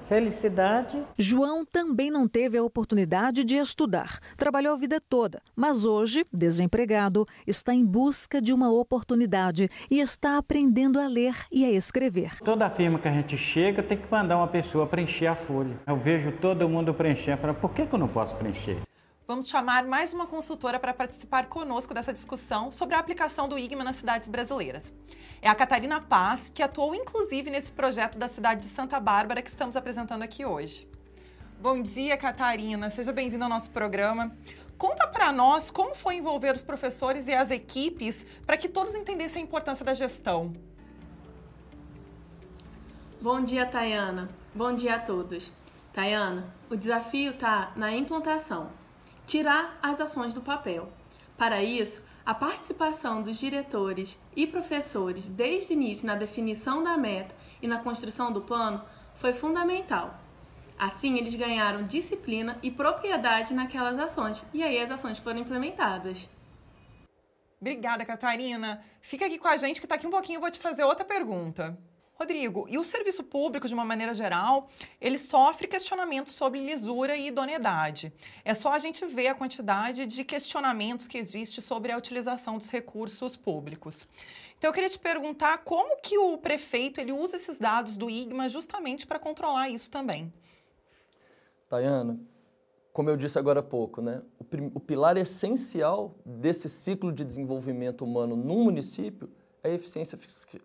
Felicidade. 0.08 1.00
João 1.16 1.64
também 1.64 2.10
não 2.10 2.26
teve 2.26 2.58
a 2.58 2.62
oportunidade 2.62 3.44
de 3.44 3.54
estudar. 3.54 4.18
Trabalhou 4.36 4.74
a 4.74 4.76
vida 4.76 5.00
toda, 5.00 5.40
mas 5.54 5.84
hoje, 5.84 6.24
desempregado, 6.32 7.26
está 7.46 7.72
em 7.72 7.84
busca 7.84 8.40
de 8.40 8.52
uma 8.52 8.70
oportunidade 8.70 9.68
e 9.88 10.00
está 10.00 10.38
aprendendo 10.38 10.98
a 10.98 11.06
ler 11.06 11.36
e 11.52 11.64
a 11.64 11.70
escrever. 11.70 12.40
Toda 12.42 12.70
firma 12.70 12.98
que 12.98 13.08
a 13.08 13.12
gente 13.12 13.36
chega 13.36 13.80
tem 13.80 13.98
que 13.98 14.10
mandar 14.10 14.38
uma 14.38 14.48
pessoa 14.48 14.86
preencher 14.86 15.26
a 15.26 15.36
folha. 15.36 15.76
Eu 15.86 15.96
vejo 15.96 16.32
todo 16.32 16.68
mundo 16.68 16.92
preencher, 16.94 17.32
eu 17.32 17.38
falo, 17.38 17.54
por 17.54 17.72
que, 17.72 17.86
que 17.86 17.94
eu 17.94 17.98
não 17.98 18.08
posso 18.08 18.34
preencher? 18.36 18.78
Vamos 19.28 19.48
chamar 19.48 19.84
mais 19.84 20.12
uma 20.12 20.24
consultora 20.24 20.78
para 20.78 20.94
participar 20.94 21.48
conosco 21.48 21.92
dessa 21.92 22.12
discussão 22.12 22.70
sobre 22.70 22.94
a 22.94 23.00
aplicação 23.00 23.48
do 23.48 23.58
IGMA 23.58 23.82
nas 23.82 23.96
cidades 23.96 24.28
brasileiras. 24.28 24.94
É 25.42 25.48
a 25.48 25.54
Catarina 25.54 26.00
Paz, 26.00 26.48
que 26.48 26.62
atuou 26.62 26.94
inclusive 26.94 27.50
nesse 27.50 27.72
projeto 27.72 28.20
da 28.20 28.28
cidade 28.28 28.60
de 28.60 28.68
Santa 28.68 29.00
Bárbara 29.00 29.42
que 29.42 29.48
estamos 29.48 29.74
apresentando 29.74 30.22
aqui 30.22 30.44
hoje. 30.44 30.88
Bom 31.60 31.82
dia, 31.82 32.16
Catarina. 32.16 32.88
Seja 32.88 33.12
bem-vinda 33.12 33.46
ao 33.46 33.48
nosso 33.48 33.72
programa. 33.72 34.30
Conta 34.78 35.08
para 35.08 35.32
nós 35.32 35.72
como 35.72 35.96
foi 35.96 36.18
envolver 36.18 36.54
os 36.54 36.62
professores 36.62 37.26
e 37.26 37.34
as 37.34 37.50
equipes 37.50 38.24
para 38.46 38.56
que 38.56 38.68
todos 38.68 38.94
entendessem 38.94 39.42
a 39.42 39.44
importância 39.44 39.84
da 39.84 39.92
gestão. 39.92 40.54
Bom 43.20 43.42
dia, 43.42 43.66
Tayana. 43.66 44.28
Bom 44.54 44.72
dia 44.72 44.94
a 44.94 45.00
todos. 45.00 45.50
Tayana, 45.92 46.54
o 46.70 46.76
desafio 46.76 47.32
está 47.32 47.72
na 47.74 47.92
implantação 47.92 48.85
tirar 49.26 49.78
as 49.82 50.00
ações 50.00 50.34
do 50.34 50.40
papel. 50.40 50.88
Para 51.36 51.62
isso, 51.62 52.02
a 52.24 52.32
participação 52.34 53.22
dos 53.22 53.38
diretores 53.38 54.18
e 54.34 54.46
professores 54.46 55.28
desde 55.28 55.72
o 55.72 55.74
início 55.74 56.06
na 56.06 56.14
definição 56.14 56.82
da 56.82 56.96
meta 56.96 57.34
e 57.60 57.68
na 57.68 57.78
construção 57.78 58.32
do 58.32 58.40
plano 58.40 58.82
foi 59.14 59.32
fundamental. 59.32 60.18
Assim, 60.78 61.16
eles 61.16 61.34
ganharam 61.34 61.86
disciplina 61.86 62.58
e 62.62 62.70
propriedade 62.70 63.54
naquelas 63.54 63.98
ações, 63.98 64.44
e 64.52 64.62
aí 64.62 64.78
as 64.78 64.90
ações 64.90 65.18
foram 65.18 65.38
implementadas. 65.38 66.28
Obrigada, 67.60 68.04
Catarina. 68.04 68.84
Fica 69.00 69.26
aqui 69.26 69.38
com 69.38 69.48
a 69.48 69.56
gente 69.56 69.80
que 69.80 69.86
daqui 69.86 70.06
um 70.06 70.10
pouquinho 70.10 70.36
eu 70.36 70.40
vou 70.40 70.50
te 70.50 70.58
fazer 70.58 70.84
outra 70.84 71.04
pergunta. 71.04 71.78
Rodrigo, 72.18 72.66
e 72.68 72.78
o 72.78 72.84
serviço 72.84 73.22
público, 73.22 73.68
de 73.68 73.74
uma 73.74 73.84
maneira 73.84 74.14
geral, 74.14 74.70
ele 74.98 75.18
sofre 75.18 75.68
questionamentos 75.68 76.32
sobre 76.32 76.58
lisura 76.58 77.14
e 77.14 77.28
idoneidade. 77.28 78.10
É 78.42 78.54
só 78.54 78.72
a 78.72 78.78
gente 78.78 79.04
ver 79.04 79.28
a 79.28 79.34
quantidade 79.34 80.06
de 80.06 80.24
questionamentos 80.24 81.06
que 81.06 81.18
existe 81.18 81.60
sobre 81.60 81.92
a 81.92 81.98
utilização 81.98 82.56
dos 82.56 82.70
recursos 82.70 83.36
públicos. 83.36 84.08
Então, 84.56 84.70
eu 84.70 84.72
queria 84.72 84.88
te 84.88 84.98
perguntar 84.98 85.58
como 85.58 86.00
que 86.00 86.16
o 86.16 86.38
prefeito 86.38 86.98
ele 86.98 87.12
usa 87.12 87.36
esses 87.36 87.58
dados 87.58 87.98
do 87.98 88.08
IGMA 88.08 88.48
justamente 88.48 89.06
para 89.06 89.18
controlar 89.18 89.68
isso 89.68 89.90
também. 89.90 90.32
Tayana, 91.68 92.18
como 92.94 93.10
eu 93.10 93.16
disse 93.18 93.38
agora 93.38 93.60
há 93.60 93.62
pouco, 93.62 94.00
né, 94.00 94.22
o, 94.38 94.44
o 94.76 94.80
pilar 94.80 95.18
essencial 95.18 96.14
desse 96.24 96.66
ciclo 96.66 97.12
de 97.12 97.26
desenvolvimento 97.26 98.06
humano 98.06 98.34
num 98.34 98.64
município 98.64 99.30
é 99.62 99.74
eficiência 99.74 100.16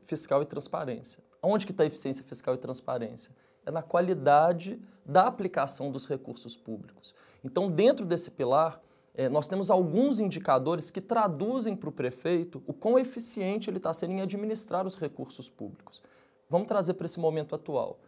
fiscal 0.02 0.42
e 0.42 0.46
transparência. 0.46 1.22
Onde 1.42 1.66
que 1.66 1.72
está 1.72 1.84
a 1.84 1.88
eficiência 1.88 2.24
fiscal 2.24 2.54
e 2.54 2.58
transparência? 2.58 3.34
É 3.66 3.72
na 3.72 3.82
qualidade 3.82 4.80
da 5.06 5.24
aplicação 5.28 5.92
dos 5.92 6.06
recursos 6.06 6.56
públicos. 6.56 7.16
Então, 7.44 7.70
dentro 7.70 8.06
desse 8.06 8.32
pilar, 8.32 8.82
é, 9.14 9.28
nós 9.28 9.48
temos 9.48 9.70
alguns 9.70 10.20
indicadores 10.20 10.90
que 10.90 11.02
traduzem 11.02 11.76
para 11.76 11.90
o 11.90 11.92
prefeito 11.92 12.64
o 12.66 12.74
quão 12.74 12.98
eficiente 12.98 13.70
ele 13.70 13.78
está 13.78 13.94
sendo 13.94 14.14
em 14.14 14.22
administrar 14.22 14.86
os 14.86 14.96
recursos 14.96 15.50
públicos. 15.50 16.02
Vamos 16.50 16.68
trazer 16.68 16.94
para 16.94 17.06
esse 17.06 17.20
momento 17.20 17.56
atual. 17.56 18.00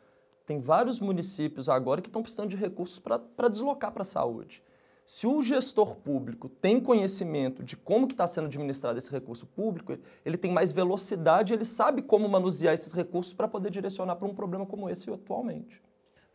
Tem 0.46 0.60
vários 0.60 1.00
municípios 1.00 1.70
agora 1.70 2.02
que 2.02 2.10
estão 2.10 2.22
precisando 2.22 2.50
de 2.50 2.58
recursos 2.58 3.00
para 3.00 3.48
deslocar 3.50 3.92
para 3.92 4.02
a 4.02 4.06
saúde. 4.06 4.62
Se 5.06 5.28
o 5.28 5.44
gestor 5.44 5.98
público 5.98 6.48
tem 6.48 6.80
conhecimento 6.80 7.62
de 7.62 7.76
como 7.76 8.08
está 8.08 8.26
sendo 8.26 8.46
administrado 8.46 8.98
esse 8.98 9.12
recurso 9.12 9.46
público, 9.46 9.98
ele 10.26 10.38
tem 10.38 10.52
mais 10.52 10.72
velocidade, 10.72 11.54
ele 11.54 11.66
sabe 11.66 12.02
como 12.02 12.30
manusear 12.30 12.74
esses 12.74 12.94
recursos 12.94 13.34
para 13.34 13.48
poder 13.48 13.70
direcionar 13.70 14.16
para 14.16 14.28
um 14.28 14.34
problema 14.34 14.66
como 14.66 14.90
esse 14.90 15.12
atualmente. 15.12 15.82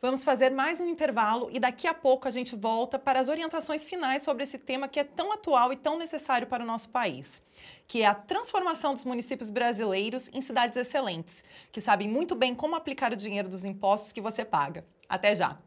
Vamos 0.00 0.22
fazer 0.22 0.50
mais 0.50 0.80
um 0.80 0.86
intervalo 0.86 1.48
e 1.50 1.58
daqui 1.58 1.86
a 1.88 1.94
pouco 1.94 2.28
a 2.28 2.30
gente 2.30 2.54
volta 2.54 3.00
para 3.00 3.18
as 3.18 3.28
orientações 3.28 3.84
finais 3.84 4.22
sobre 4.22 4.44
esse 4.44 4.56
tema 4.56 4.86
que 4.86 5.00
é 5.00 5.04
tão 5.04 5.32
atual 5.32 5.72
e 5.72 5.76
tão 5.76 5.98
necessário 5.98 6.46
para 6.46 6.62
o 6.62 6.66
nosso 6.66 6.90
país, 6.90 7.42
que 7.86 8.02
é 8.02 8.06
a 8.06 8.14
transformação 8.14 8.94
dos 8.94 9.04
municípios 9.04 9.50
brasileiros 9.50 10.30
em 10.32 10.40
cidades 10.40 10.76
excelentes, 10.76 11.42
que 11.72 11.80
sabem 11.80 12.08
muito 12.08 12.36
bem 12.36 12.54
como 12.54 12.76
aplicar 12.76 13.12
o 13.12 13.16
dinheiro 13.16 13.48
dos 13.48 13.64
impostos 13.64 14.12
que 14.12 14.20
você 14.20 14.44
paga. 14.44 14.84
Até 15.08 15.34
já! 15.34 15.58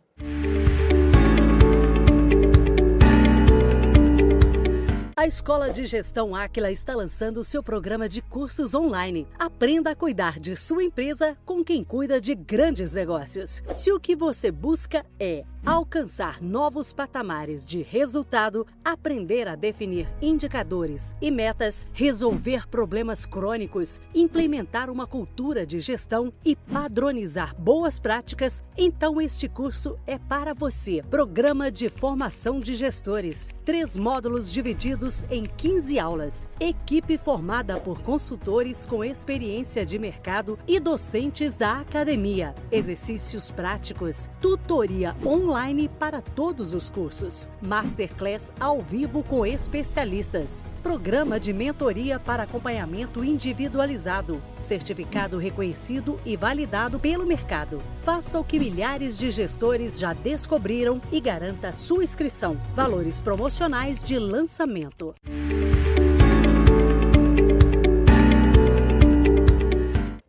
A 5.21 5.27
Escola 5.27 5.69
de 5.69 5.85
Gestão 5.85 6.33
Áquila 6.33 6.71
está 6.71 6.95
lançando 6.95 7.43
seu 7.43 7.61
programa 7.61 8.09
de 8.09 8.23
cursos 8.23 8.73
online. 8.73 9.27
Aprenda 9.37 9.91
a 9.91 9.95
cuidar 9.95 10.39
de 10.39 10.55
sua 10.55 10.83
empresa 10.83 11.37
com 11.45 11.63
quem 11.63 11.83
cuida 11.83 12.19
de 12.19 12.33
grandes 12.33 12.95
negócios. 12.95 13.61
Se 13.75 13.91
o 13.91 13.99
que 13.99 14.15
você 14.15 14.49
busca 14.49 15.05
é 15.19 15.45
alcançar 15.65 16.41
novos 16.41 16.91
patamares 16.91 17.65
de 17.65 17.81
resultado, 17.81 18.65
aprender 18.83 19.47
a 19.47 19.55
definir 19.55 20.07
indicadores 20.21 21.13
e 21.21 21.29
metas, 21.29 21.85
resolver 21.93 22.67
problemas 22.67 23.25
crônicos, 23.25 23.99
implementar 24.13 24.89
uma 24.89 25.05
cultura 25.05 25.65
de 25.65 25.79
gestão 25.79 26.33
e 26.43 26.55
padronizar 26.55 27.55
boas 27.55 27.99
práticas, 27.99 28.63
então 28.75 29.21
este 29.21 29.47
curso 29.47 29.97
é 30.07 30.17
para 30.17 30.53
você. 30.53 31.03
Programa 31.09 31.71
de 31.71 31.89
Formação 31.89 32.59
de 32.59 32.75
Gestores. 32.75 33.53
Três 33.63 33.95
módulos 33.95 34.51
divididos 34.51 35.23
em 35.29 35.45
15 35.45 35.99
aulas. 35.99 36.49
Equipe 36.59 37.17
formada 37.17 37.79
por 37.79 38.01
consultores 38.01 38.85
com 38.85 39.03
experiência 39.03 39.85
de 39.85 39.99
mercado 39.99 40.57
e 40.67 40.79
docentes 40.79 41.55
da 41.55 41.79
academia. 41.79 42.55
Exercícios 42.71 43.51
práticos, 43.51 44.27
tutoria 44.41 45.15
online 45.25 45.50
online 45.51 45.89
para 45.99 46.21
todos 46.21 46.73
os 46.73 46.89
cursos. 46.89 47.49
Masterclass 47.61 48.53
ao 48.59 48.81
vivo 48.81 49.21
com 49.21 49.45
especialistas. 49.45 50.65
Programa 50.81 51.39
de 51.39 51.51
mentoria 51.51 52.17
para 52.17 52.43
acompanhamento 52.43 53.23
individualizado. 53.23 54.41
Certificado 54.61 55.37
reconhecido 55.37 56.19
e 56.25 56.37
validado 56.37 56.99
pelo 56.99 57.25
mercado. 57.25 57.83
Faça 58.03 58.39
o 58.39 58.43
que 58.43 58.57
milhares 58.57 59.17
de 59.17 59.29
gestores 59.29 59.99
já 59.99 60.13
descobriram 60.13 61.01
e 61.11 61.19
garanta 61.19 61.73
sua 61.73 62.03
inscrição. 62.03 62.57
Valores 62.73 63.21
promocionais 63.21 64.01
de 64.01 64.17
lançamento. 64.17 65.13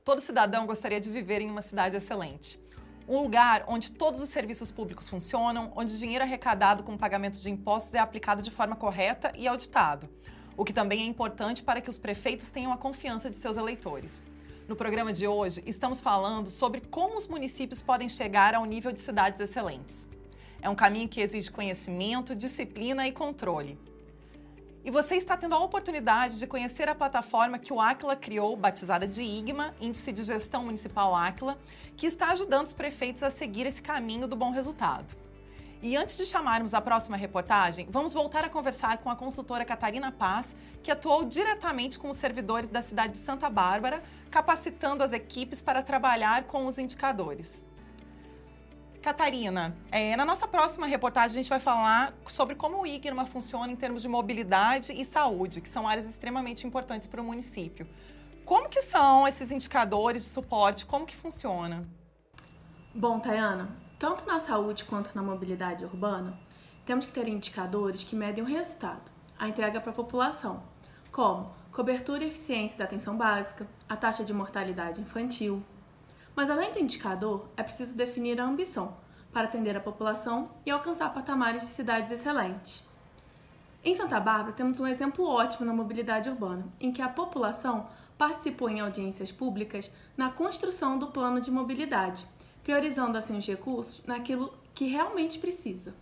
Todo 0.04 0.20
cidadão 0.20 0.66
gostaria 0.66 1.00
de 1.00 1.10
viver 1.10 1.40
em 1.40 1.48
uma 1.48 1.62
cidade 1.62 1.96
excelente. 1.96 2.60
Um 3.08 3.20
lugar 3.20 3.64
onde 3.66 3.90
todos 3.90 4.20
os 4.20 4.28
serviços 4.28 4.70
públicos 4.70 5.08
funcionam, 5.08 5.72
onde 5.74 5.92
o 5.92 5.98
dinheiro 5.98 6.24
arrecadado 6.24 6.84
com 6.84 6.94
o 6.94 6.98
pagamento 6.98 7.40
de 7.40 7.50
impostos 7.50 7.94
é 7.94 7.98
aplicado 7.98 8.42
de 8.42 8.50
forma 8.50 8.76
correta 8.76 9.32
e 9.36 9.48
auditado, 9.48 10.08
o 10.56 10.64
que 10.64 10.72
também 10.72 11.02
é 11.02 11.06
importante 11.06 11.62
para 11.62 11.80
que 11.80 11.90
os 11.90 11.98
prefeitos 11.98 12.50
tenham 12.50 12.72
a 12.72 12.76
confiança 12.76 13.28
de 13.28 13.36
seus 13.36 13.56
eleitores. 13.56 14.22
No 14.68 14.76
programa 14.76 15.12
de 15.12 15.26
hoje, 15.26 15.62
estamos 15.66 16.00
falando 16.00 16.48
sobre 16.48 16.80
como 16.80 17.18
os 17.18 17.26
municípios 17.26 17.82
podem 17.82 18.08
chegar 18.08 18.54
ao 18.54 18.64
nível 18.64 18.92
de 18.92 19.00
cidades 19.00 19.40
excelentes. 19.40 20.08
É 20.60 20.70
um 20.70 20.74
caminho 20.76 21.08
que 21.08 21.20
exige 21.20 21.50
conhecimento, 21.50 22.36
disciplina 22.36 23.06
e 23.08 23.10
controle. 23.10 23.76
E 24.84 24.90
você 24.90 25.14
está 25.14 25.36
tendo 25.36 25.54
a 25.54 25.60
oportunidade 25.60 26.40
de 26.40 26.46
conhecer 26.46 26.88
a 26.88 26.94
plataforma 26.94 27.56
que 27.56 27.72
o 27.72 27.80
Aquila 27.80 28.16
criou, 28.16 28.56
batizada 28.56 29.06
de 29.06 29.22
IGMA, 29.22 29.72
Índice 29.80 30.10
de 30.10 30.24
Gestão 30.24 30.64
Municipal 30.64 31.14
Aquila, 31.14 31.56
que 31.96 32.04
está 32.04 32.30
ajudando 32.32 32.66
os 32.66 32.72
prefeitos 32.72 33.22
a 33.22 33.30
seguir 33.30 33.64
esse 33.64 33.80
caminho 33.80 34.26
do 34.26 34.34
bom 34.34 34.50
resultado. 34.50 35.14
E 35.80 35.96
antes 35.96 36.16
de 36.16 36.26
chamarmos 36.26 36.74
a 36.74 36.80
próxima 36.80 37.16
reportagem, 37.16 37.86
vamos 37.90 38.12
voltar 38.12 38.44
a 38.44 38.48
conversar 38.48 38.98
com 38.98 39.08
a 39.08 39.14
consultora 39.14 39.64
Catarina 39.64 40.10
Paz, 40.10 40.54
que 40.82 40.90
atuou 40.90 41.24
diretamente 41.24 41.96
com 41.96 42.10
os 42.10 42.16
servidores 42.16 42.68
da 42.68 42.82
cidade 42.82 43.12
de 43.12 43.18
Santa 43.18 43.48
Bárbara, 43.48 44.02
capacitando 44.32 45.04
as 45.04 45.12
equipes 45.12 45.62
para 45.62 45.80
trabalhar 45.80 46.44
com 46.44 46.66
os 46.66 46.76
indicadores. 46.76 47.64
Catarina, 49.02 49.76
é, 49.90 50.14
na 50.14 50.24
nossa 50.24 50.46
próxima 50.46 50.86
reportagem 50.86 51.32
a 51.32 51.42
gente 51.42 51.50
vai 51.50 51.58
falar 51.58 52.14
sobre 52.28 52.54
como 52.54 52.80
o 52.80 52.86
IGNMA 52.86 53.26
funciona 53.26 53.70
em 53.70 53.74
termos 53.74 54.00
de 54.00 54.08
mobilidade 54.08 54.92
e 54.92 55.04
saúde, 55.04 55.60
que 55.60 55.68
são 55.68 55.88
áreas 55.88 56.08
extremamente 56.08 56.68
importantes 56.68 57.08
para 57.08 57.20
o 57.20 57.24
município. 57.24 57.86
Como 58.44 58.68
que 58.68 58.80
são 58.80 59.26
esses 59.26 59.50
indicadores 59.50 60.22
de 60.22 60.30
suporte? 60.30 60.86
Como 60.86 61.04
que 61.04 61.16
funciona? 61.16 61.84
Bom, 62.94 63.18
Tayana, 63.18 63.76
tanto 63.98 64.24
na 64.24 64.38
saúde 64.38 64.84
quanto 64.84 65.10
na 65.16 65.22
mobilidade 65.22 65.84
urbana, 65.84 66.38
temos 66.86 67.04
que 67.04 67.12
ter 67.12 67.26
indicadores 67.26 68.04
que 68.04 68.14
medem 68.14 68.44
o 68.44 68.46
resultado, 68.46 69.10
a 69.36 69.48
entrega 69.48 69.80
para 69.80 69.90
a 69.90 69.94
população, 69.94 70.62
como 71.10 71.52
cobertura 71.72 72.22
e 72.22 72.28
eficiência 72.28 72.78
da 72.78 72.84
atenção 72.84 73.16
básica, 73.16 73.66
a 73.88 73.96
taxa 73.96 74.24
de 74.24 74.32
mortalidade 74.32 75.00
infantil, 75.00 75.64
mas 76.34 76.50
além 76.50 76.72
do 76.72 76.78
indicador, 76.78 77.48
é 77.56 77.62
preciso 77.62 77.96
definir 77.96 78.40
a 78.40 78.44
ambição 78.44 78.96
para 79.32 79.44
atender 79.44 79.76
a 79.76 79.80
população 79.80 80.50
e 80.64 80.70
alcançar 80.70 81.12
patamares 81.12 81.62
de 81.62 81.68
cidades 81.68 82.12
excelentes. 82.12 82.82
Em 83.84 83.94
Santa 83.94 84.20
Bárbara, 84.20 84.52
temos 84.52 84.78
um 84.78 84.86
exemplo 84.86 85.26
ótimo 85.26 85.66
na 85.66 85.72
mobilidade 85.72 86.28
urbana, 86.28 86.64
em 86.78 86.92
que 86.92 87.02
a 87.02 87.08
população 87.08 87.88
participou 88.16 88.70
em 88.70 88.80
audiências 88.80 89.32
públicas 89.32 89.90
na 90.16 90.30
construção 90.30 90.98
do 90.98 91.08
plano 91.08 91.40
de 91.40 91.50
mobilidade, 91.50 92.26
priorizando 92.62 93.18
assim 93.18 93.36
os 93.36 93.46
recursos 93.46 94.04
naquilo 94.06 94.56
que 94.74 94.86
realmente 94.86 95.38
precisa. 95.38 95.94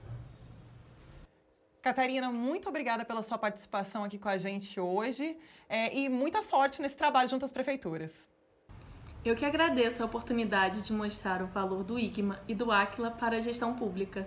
Catarina, 1.80 2.30
muito 2.30 2.68
obrigada 2.68 3.06
pela 3.06 3.22
sua 3.22 3.38
participação 3.38 4.04
aqui 4.04 4.18
com 4.18 4.28
a 4.28 4.36
gente 4.36 4.78
hoje 4.78 5.34
é, 5.66 5.96
e 5.96 6.10
muita 6.10 6.42
sorte 6.42 6.82
nesse 6.82 6.96
trabalho 6.96 7.26
junto 7.26 7.46
às 7.46 7.52
prefeituras. 7.52 8.28
Eu 9.22 9.36
que 9.36 9.44
agradeço 9.44 10.02
a 10.02 10.06
oportunidade 10.06 10.80
de 10.80 10.94
mostrar 10.94 11.42
o 11.42 11.46
valor 11.46 11.84
do 11.84 11.98
IGMA 11.98 12.40
e 12.48 12.54
do 12.54 12.72
Aquila 12.72 13.10
para 13.10 13.36
a 13.36 13.40
gestão 13.42 13.74
pública. 13.76 14.26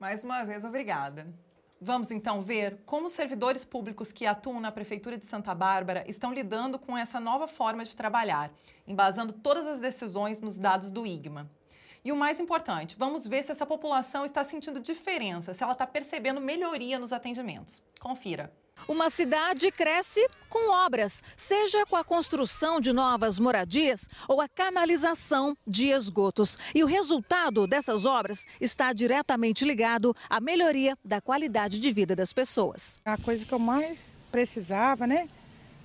Mais 0.00 0.24
uma 0.24 0.42
vez, 0.44 0.64
obrigada. 0.64 1.26
Vamos 1.78 2.10
então 2.10 2.40
ver 2.40 2.78
como 2.86 3.08
os 3.08 3.12
servidores 3.12 3.66
públicos 3.66 4.10
que 4.10 4.24
atuam 4.24 4.60
na 4.60 4.72
Prefeitura 4.72 5.18
de 5.18 5.26
Santa 5.26 5.54
Bárbara 5.54 6.04
estão 6.06 6.32
lidando 6.32 6.78
com 6.78 6.96
essa 6.96 7.20
nova 7.20 7.46
forma 7.46 7.84
de 7.84 7.94
trabalhar, 7.94 8.50
embasando 8.86 9.34
todas 9.34 9.66
as 9.66 9.82
decisões 9.82 10.40
nos 10.40 10.56
dados 10.56 10.90
do 10.90 11.06
IGMA. 11.06 11.50
E 12.02 12.10
o 12.10 12.16
mais 12.16 12.40
importante, 12.40 12.96
vamos 12.98 13.26
ver 13.26 13.42
se 13.42 13.52
essa 13.52 13.66
população 13.66 14.24
está 14.24 14.42
sentindo 14.42 14.80
diferença, 14.80 15.52
se 15.52 15.62
ela 15.62 15.72
está 15.72 15.86
percebendo 15.86 16.40
melhoria 16.40 16.98
nos 16.98 17.12
atendimentos. 17.12 17.82
Confira. 18.00 18.50
Uma 18.88 19.10
cidade 19.10 19.70
cresce 19.70 20.26
com 20.48 20.70
obras, 20.70 21.22
seja 21.36 21.86
com 21.86 21.96
a 21.96 22.04
construção 22.04 22.80
de 22.80 22.92
novas 22.92 23.38
moradias 23.38 24.08
ou 24.28 24.40
a 24.40 24.48
canalização 24.48 25.56
de 25.66 25.86
esgotos. 25.86 26.58
E 26.74 26.82
o 26.82 26.86
resultado 26.86 27.66
dessas 27.66 28.04
obras 28.04 28.44
está 28.60 28.92
diretamente 28.92 29.64
ligado 29.64 30.14
à 30.28 30.40
melhoria 30.40 30.96
da 31.04 31.20
qualidade 31.20 31.78
de 31.78 31.92
vida 31.92 32.14
das 32.14 32.32
pessoas. 32.32 33.00
A 33.04 33.16
coisa 33.16 33.46
que 33.46 33.52
eu 33.52 33.58
mais 33.58 34.12
precisava, 34.30 35.06
né, 35.06 35.28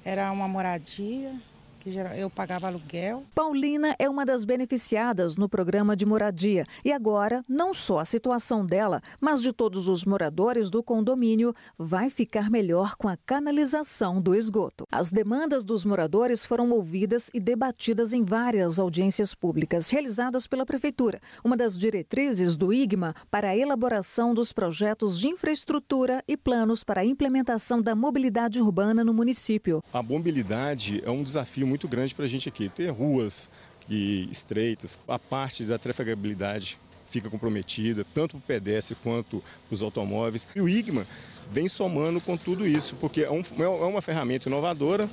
era 0.03 0.31
uma 0.31 0.47
moradia, 0.47 1.33
que 1.79 1.95
eu 2.17 2.29
pagava 2.29 2.67
aluguel. 2.67 3.23
Paulina 3.33 3.95
é 3.99 4.09
uma 4.09 4.25
das 4.25 4.43
beneficiadas 4.43 5.37
no 5.37 5.47
programa 5.47 5.95
de 5.95 6.05
moradia 6.05 6.65
e 6.83 6.91
agora 6.91 7.43
não 7.47 7.73
só 7.73 7.99
a 7.99 8.05
situação 8.05 8.65
dela, 8.65 9.01
mas 9.21 9.41
de 9.41 9.53
todos 9.53 9.87
os 9.87 10.03
moradores 10.03 10.69
do 10.69 10.81
condomínio 10.81 11.53
vai 11.77 12.09
ficar 12.09 12.49
melhor 12.49 12.95
com 12.95 13.07
a 13.07 13.17
canalização 13.17 14.21
do 14.21 14.33
esgoto. 14.33 14.85
As 14.91 15.09
demandas 15.09 15.63
dos 15.63 15.85
moradores 15.85 16.45
foram 16.45 16.71
ouvidas 16.71 17.29
e 17.33 17.39
debatidas 17.39 18.13
em 18.13 18.23
várias 18.23 18.79
audiências 18.79 19.35
públicas 19.35 19.89
realizadas 19.89 20.47
pela 20.47 20.65
prefeitura. 20.65 21.21
Uma 21.43 21.55
das 21.55 21.77
diretrizes 21.77 22.55
do 22.55 22.73
IGMA 22.73 23.15
para 23.29 23.49
a 23.49 23.57
elaboração 23.57 24.33
dos 24.33 24.51
projetos 24.51 25.19
de 25.19 25.27
infraestrutura 25.27 26.23
e 26.27 26.35
planos 26.35 26.83
para 26.83 27.01
a 27.01 27.05
implementação 27.05 27.81
da 27.81 27.93
mobilidade 27.93 28.61
urbana 28.61 29.03
no 29.03 29.13
município. 29.13 29.83
A 29.93 30.01
mobilidade 30.01 31.01
é 31.05 31.11
um 31.11 31.23
desafio 31.23 31.67
muito 31.67 31.76
muito 31.77 31.87
grande 31.87 32.15
para 32.15 32.25
a 32.25 32.27
gente 32.27 32.49
aqui. 32.49 32.69
Ter 32.69 32.89
ruas 32.89 33.47
estreitas, 33.87 34.97
a 35.07 35.19
parte 35.19 35.63
da 35.63 35.77
trafegabilidade 35.77 36.79
fica 37.09 37.29
comprometida, 37.29 38.05
tanto 38.13 38.31
para 38.31 38.39
o 38.39 38.41
pedestre 38.41 38.97
quanto 39.01 39.43
para 39.67 39.75
os 39.75 39.81
automóveis. 39.83 40.47
E 40.55 40.59
o 40.59 40.67
IGMA 40.67 41.05
vem 41.51 41.69
somando 41.69 42.19
com 42.19 42.35
tudo 42.35 42.67
isso, 42.67 42.95
porque 42.95 43.21
é, 43.21 43.31
um, 43.31 43.43
é 43.59 43.67
uma 43.67 44.01
ferramenta 44.01 44.49
inovadora, 44.49 45.07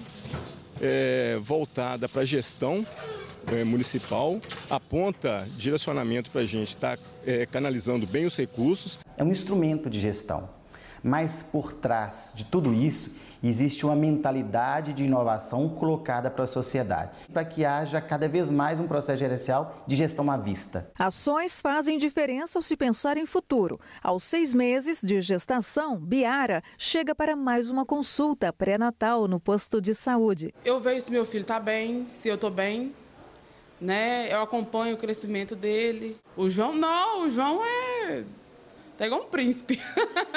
é, 0.81 1.39
voltada 1.41 2.09
para 2.09 2.23
a 2.23 2.25
gestão 2.25 2.85
é, 3.47 3.63
municipal, 3.63 4.41
aponta 4.69 5.47
direcionamento 5.57 6.31
para 6.31 6.41
a 6.41 6.47
gente 6.47 6.71
estar 6.71 6.97
tá, 6.97 7.05
é, 7.27 7.47
canalizando 7.47 8.07
bem 8.07 8.25
os 8.25 8.37
recursos. 8.37 8.99
É 9.17 9.23
um 9.23 9.31
instrumento 9.31 9.89
de 9.89 10.01
gestão, 10.01 10.49
mas 11.03 11.43
por 11.43 11.75
trás 11.75 12.33
de 12.35 12.45
tudo 12.45 12.75
isso 12.75 13.17
existe 13.49 13.85
uma 13.85 13.95
mentalidade 13.95 14.93
de 14.93 15.05
inovação 15.05 15.69
colocada 15.69 16.31
para 16.31 16.45
a 16.45 16.47
sociedade, 16.47 17.13
para 17.33 17.45
que 17.45 17.65
haja 17.65 18.01
cada 18.01 18.29
vez 18.29 18.51
mais 18.51 18.81
um 18.81 18.87
processo 18.87 19.19
gerencial 19.19 19.85
de 19.87 19.97
gestão 19.97 20.31
à 20.31 20.37
vista. 20.37 20.91
Ações 20.99 21.61
fazem 21.61 21.99
diferença 21.99 22.59
ao 22.59 22.63
se 22.63 22.77
pensar 22.77 23.17
em 23.17 23.27
futuro. 23.27 23.81
Aos 24.03 24.25
seis 24.25 24.55
meses 24.55 25.01
de 25.03 25.21
gestação, 25.21 25.99
Biara 25.99 26.63
chega 26.79 27.15
para 27.15 27.37
mais 27.37 27.71
uma 27.71 27.85
consulta 27.85 28.53
pré-natal 28.53 29.29
no 29.29 29.41
posto 29.41 29.81
de 29.81 29.95
saúde. 29.95 30.55
Eu 30.65 30.81
vejo 30.81 31.03
se 31.03 31.11
meu 31.11 31.27
filho 31.27 31.43
está 31.43 31.61
bem, 31.61 32.07
se 32.09 32.29
eu 32.29 32.37
estou 32.37 32.51
bem, 32.51 32.93
né? 33.81 34.33
Eu 34.33 34.43
acompanho 34.43 34.95
o 34.95 34.99
crescimento 34.99 35.55
dele. 35.55 36.17
O 36.37 36.49
João, 36.49 36.75
não, 36.75 37.27
o 37.27 37.31
João 37.31 37.61
é 37.65 38.25
Tá 38.97 39.07
igual 39.07 39.23
um 39.23 39.29
príncipe. 39.29 39.81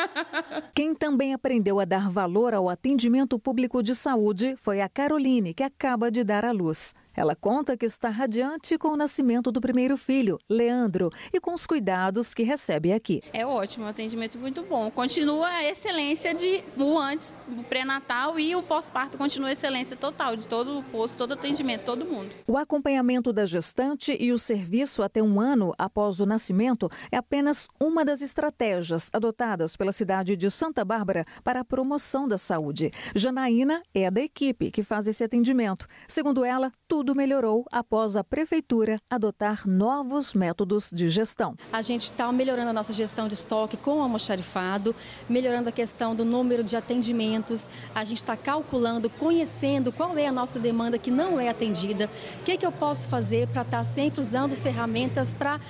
Quem 0.73 0.95
também 0.95 1.33
aprendeu 1.33 1.79
a 1.79 1.85
dar 1.85 2.09
valor 2.09 2.53
ao 2.53 2.69
atendimento 2.69 3.37
público 3.37 3.83
de 3.83 3.93
saúde 3.93 4.55
foi 4.57 4.81
a 4.81 4.89
Caroline, 4.89 5.53
que 5.53 5.63
acaba 5.63 6.09
de 6.09 6.23
dar 6.23 6.43
à 6.43 6.51
luz. 6.51 6.93
Ela 7.17 7.35
conta 7.35 7.75
que 7.75 7.87
está 7.87 8.09
radiante 8.09 8.77
com 8.77 8.89
o 8.89 8.95
nascimento 8.95 9.51
do 9.51 9.59
primeiro 9.59 9.97
filho, 9.97 10.37
Leandro, 10.47 11.09
e 11.33 11.39
com 11.39 11.51
os 11.51 11.65
cuidados 11.65 12.31
que 12.31 12.43
recebe 12.43 12.93
aqui. 12.93 13.23
É 13.33 13.43
ótimo, 13.43 13.85
um 13.85 13.87
atendimento 13.87 14.37
muito 14.37 14.61
bom. 14.61 14.91
Continua 14.91 15.47
a 15.47 15.63
excelência 15.63 16.35
de 16.35 16.63
o 16.77 16.95
antes, 16.95 17.33
o 17.57 17.63
pré-natal 17.63 18.39
e 18.39 18.55
o 18.55 18.61
pós-parto 18.61 19.17
continua 19.17 19.49
a 19.49 19.53
excelência 19.53 19.97
total 19.97 20.35
de 20.35 20.47
todo 20.47 20.77
o 20.77 20.83
posto, 20.83 21.17
todo 21.17 21.31
o 21.31 21.33
atendimento, 21.33 21.85
todo 21.85 22.05
mundo. 22.05 22.29
O 22.45 22.55
acompanhamento 22.55 23.33
da 23.33 23.47
gestante 23.47 24.15
e 24.19 24.31
o 24.31 24.37
serviço 24.37 25.01
até 25.01 25.23
um 25.23 25.41
ano 25.41 25.73
após 25.75 26.19
o 26.19 26.25
nascimento 26.25 26.87
é 27.11 27.17
apenas 27.17 27.67
uma 27.79 28.05
das 28.05 28.21
estratégias 28.21 29.09
adotadas 29.11 29.75
pela 29.75 29.91
cidade 29.91 30.35
de 30.35 30.51
Santa 30.51 30.85
Bárbara 30.85 31.25
para 31.43 31.61
a 31.61 31.65
promoção 31.65 32.27
da 32.27 32.37
saúde. 32.37 32.91
Janaína 33.15 33.81
é 33.91 34.11
da 34.11 34.21
equipe 34.21 34.69
que 34.69 34.83
faz 34.83 35.07
esse 35.07 35.23
atendimento. 35.23 35.87
Segundo 36.07 36.45
ela, 36.45 36.71
tudo 36.87 37.06
tudo 37.07 37.15
melhorou 37.15 37.65
após 37.71 38.17
a 38.17 38.23
prefeitura 38.23 38.97
adotar 39.09 39.65
novos 39.65 40.33
métodos 40.33 40.91
de 40.91 41.07
gestão. 41.07 41.55
A 41.71 41.81
gente 41.81 42.01
está 42.01 42.29
melhorando 42.33 42.71
a 42.71 42.73
nossa 42.73 42.91
gestão 42.91 43.29
de 43.29 43.33
estoque 43.33 43.77
com 43.77 43.99
o 43.99 44.01
almoxarifado, 44.01 44.93
melhorando 45.29 45.69
a 45.69 45.71
questão 45.71 46.13
do 46.13 46.25
número 46.25 46.65
de 46.65 46.75
atendimentos. 46.75 47.69
A 47.95 48.03
gente 48.03 48.17
está 48.17 48.35
calculando, 48.35 49.09
conhecendo 49.09 49.89
qual 49.89 50.17
é 50.17 50.27
a 50.27 50.33
nossa 50.33 50.59
demanda 50.59 50.97
que 50.97 51.09
não 51.09 51.39
é 51.39 51.47
atendida, 51.47 52.09
o 52.41 52.43
que, 52.43 52.57
que 52.57 52.65
eu 52.65 52.73
posso 52.73 53.07
fazer 53.07 53.47
para 53.47 53.61
estar 53.61 53.77
tá 53.77 53.85
sempre 53.85 54.19
usando 54.19 54.53
ferramentas 54.57 55.33
para 55.33 55.61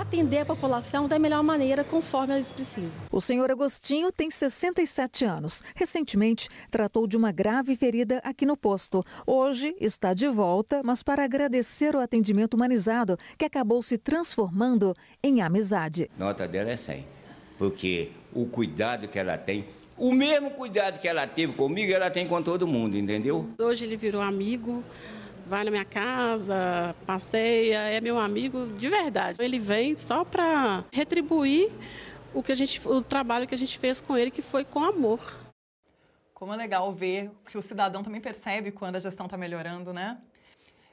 atender 0.00 0.38
a 0.38 0.46
população 0.46 1.06
da 1.06 1.18
melhor 1.18 1.42
maneira, 1.42 1.84
conforme 1.84 2.34
eles 2.34 2.52
precisam. 2.52 3.00
O 3.10 3.20
senhor 3.20 3.50
Agostinho 3.50 4.10
tem 4.10 4.30
67 4.30 5.24
anos. 5.24 5.62
Recentemente, 5.74 6.48
tratou 6.70 7.06
de 7.06 7.16
uma 7.16 7.32
grave 7.32 7.76
ferida 7.76 8.20
aqui 8.24 8.44
no 8.46 8.56
posto. 8.56 9.04
Hoje 9.26 9.74
está 9.80 10.14
de 10.14 10.28
volta, 10.28 10.82
mas 10.84 11.02
para 11.02 11.24
agradecer 11.24 11.94
o 11.94 12.00
atendimento 12.00 12.54
humanizado, 12.54 13.18
que 13.38 13.44
acabou 13.44 13.82
se 13.82 13.98
transformando 13.98 14.94
em 15.22 15.42
amizade. 15.42 16.10
Nota 16.18 16.46
dela 16.46 16.70
é 16.70 16.76
100, 16.76 17.06
porque 17.58 18.10
o 18.32 18.46
cuidado 18.46 19.08
que 19.08 19.18
ela 19.18 19.38
tem 19.38 19.64
o 19.96 20.12
mesmo 20.12 20.50
cuidado 20.50 20.98
que 20.98 21.06
ela 21.06 21.26
teve 21.26 21.52
comigo, 21.52 21.92
ela 21.92 22.10
tem 22.10 22.26
com 22.26 22.42
todo 22.42 22.66
mundo, 22.66 22.96
entendeu? 22.96 23.48
Hoje 23.58 23.84
ele 23.84 23.96
virou 23.96 24.20
amigo, 24.20 24.82
vai 25.46 25.64
na 25.64 25.70
minha 25.70 25.84
casa, 25.84 26.94
passeia, 27.06 27.78
é 27.78 28.00
meu 28.00 28.18
amigo 28.18 28.66
de 28.68 28.88
verdade. 28.88 29.42
Ele 29.42 29.58
vem 29.58 29.94
só 29.94 30.24
para 30.24 30.84
retribuir 30.92 31.70
o 32.32 32.42
que 32.42 32.52
a 32.52 32.54
gente, 32.54 32.86
o 32.88 33.02
trabalho 33.02 33.46
que 33.46 33.54
a 33.54 33.58
gente 33.58 33.78
fez 33.78 34.00
com 34.00 34.16
ele, 34.16 34.30
que 34.30 34.42
foi 34.42 34.64
com 34.64 34.82
amor. 34.82 35.20
Como 36.32 36.52
é 36.52 36.56
legal 36.56 36.92
ver 36.92 37.30
que 37.46 37.56
o 37.56 37.62
cidadão 37.62 38.02
também 38.02 38.20
percebe 38.20 38.72
quando 38.72 38.96
a 38.96 39.00
gestão 39.00 39.26
está 39.26 39.36
melhorando, 39.36 39.92
né? 39.92 40.18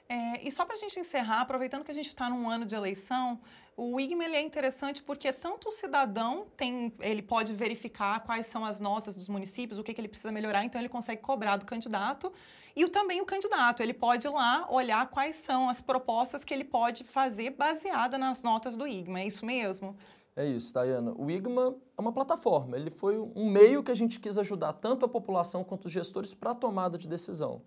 É, 0.08 0.46
e 0.46 0.52
só 0.52 0.66
para 0.66 0.76
a 0.76 0.78
gente 0.78 1.00
encerrar, 1.00 1.42
aproveitando 1.42 1.84
que 1.84 1.92
a 1.92 1.96
gente 1.96 2.08
está 2.08 2.30
num 2.30 2.50
ano 2.50 2.66
de 2.66 2.76
eleição, 2.76 3.40
o 3.84 4.00
IGMA 4.00 4.26
é 4.26 4.42
interessante 4.42 5.02
porque 5.02 5.34
tanto 5.34 5.70
o 5.70 5.72
cidadão 5.72 6.46
tem, 6.56 6.94
ele 7.00 7.24
pode 7.24 7.52
verificar 7.52 8.20
quais 8.20 8.46
são 8.46 8.64
as 8.64 8.80
notas 8.80 9.16
dos 9.16 9.28
municípios, 9.28 9.80
o 9.80 9.84
que, 9.84 9.92
que 9.92 10.00
ele 10.00 10.08
precisa 10.08 10.32
melhorar, 10.32 10.64
então 10.64 10.80
ele 10.80 10.88
consegue 10.88 11.20
cobrar 11.20 11.58
do 11.58 11.66
candidato. 11.66 12.32
E 12.76 12.88
também 12.90 13.22
o 13.22 13.26
candidato, 13.26 13.82
ele 13.82 13.94
pode 13.94 14.28
ir 14.28 14.30
lá 14.30 14.68
olhar 14.70 15.10
quais 15.10 15.38
são 15.38 15.68
as 15.68 15.82
propostas 15.82 16.44
que 16.44 16.54
ele 16.54 16.64
pode 16.64 17.04
fazer 17.06 17.50
baseada 17.52 18.20
nas 18.20 18.44
notas 18.44 18.78
do 18.78 18.86
IGMA. 18.86 19.22
É 19.22 19.26
isso 19.26 19.48
mesmo? 19.48 19.98
É 20.36 20.46
isso, 20.46 20.72
Tayana. 20.72 21.16
O 21.18 21.32
IGMA 21.32 21.76
é 21.98 22.02
uma 22.02 22.14
plataforma, 22.14 22.78
ele 22.78 22.92
foi 22.92 23.18
um 23.18 23.50
meio 23.50 23.82
que 23.82 23.90
a 23.90 23.96
gente 23.96 24.20
quis 24.20 24.38
ajudar 24.38 24.74
tanto 24.74 25.08
a 25.08 25.10
população 25.10 25.64
quanto 25.64 25.86
os 25.86 25.92
gestores 25.92 26.36
para 26.36 26.52
a 26.52 26.56
tomada 26.56 27.00
de 27.00 27.08
decisão 27.08 27.64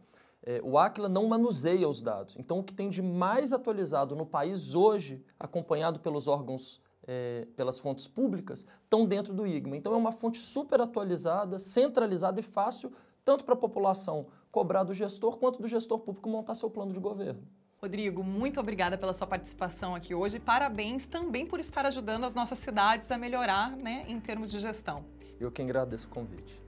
é, 0.47 0.61
o 0.63 0.79
Aquila 0.79 1.09
não 1.09 1.27
manuseia 1.27 1.89
os 1.89 2.03
dados. 2.03 2.37
Então, 2.39 2.59
o 2.59 2.63
que 2.63 2.75
tem 2.75 2.91
de 2.91 3.01
mais 3.01 3.53
atualizado 3.53 4.15
no 4.15 4.27
país 4.27 4.75
hoje, 4.75 5.25
acompanhado 5.41 6.01
pelos 6.01 6.29
órgãos, 6.29 6.81
é, 7.07 7.49
pelas 7.57 7.79
fontes 7.79 8.07
públicas, 8.07 8.67
estão 8.83 9.07
dentro 9.07 9.33
do 9.33 9.47
IGMA. 9.47 9.77
Então, 9.77 9.95
é 9.95 9.97
uma 9.97 10.13
fonte 10.13 10.39
super 10.39 10.81
atualizada, 10.81 11.59
centralizada 11.59 12.39
e 12.41 12.43
fácil, 12.43 12.93
tanto 13.25 13.45
para 13.45 13.55
a 13.55 13.59
população 13.59 14.27
cobrar 14.51 14.85
do 14.85 14.93
gestor, 14.93 15.39
quanto 15.39 15.61
do 15.61 15.67
gestor 15.67 15.99
público 15.99 16.29
montar 16.29 16.55
seu 16.55 16.71
plano 16.71 16.93
de 16.93 17.01
governo. 17.01 17.43
Rodrigo, 17.79 18.23
muito 18.23 18.61
obrigada 18.61 18.97
pela 18.97 19.13
sua 19.13 19.27
participação 19.27 19.95
aqui 19.95 20.15
hoje. 20.15 20.39
Parabéns 20.39 21.07
também 21.07 21.47
por 21.47 21.59
estar 21.59 21.85
ajudando 21.87 22.25
as 22.25 22.35
nossas 22.35 22.59
cidades 22.59 23.11
a 23.11 23.19
melhorar 23.19 23.77
né, 23.77 24.05
em 24.09 24.21
termos 24.21 24.51
de 24.51 24.59
gestão. 24.59 25.05
Eu 25.41 25.51
que 25.51 25.61
agradeço 25.61 26.07
o 26.07 26.11
convite. 26.11 26.64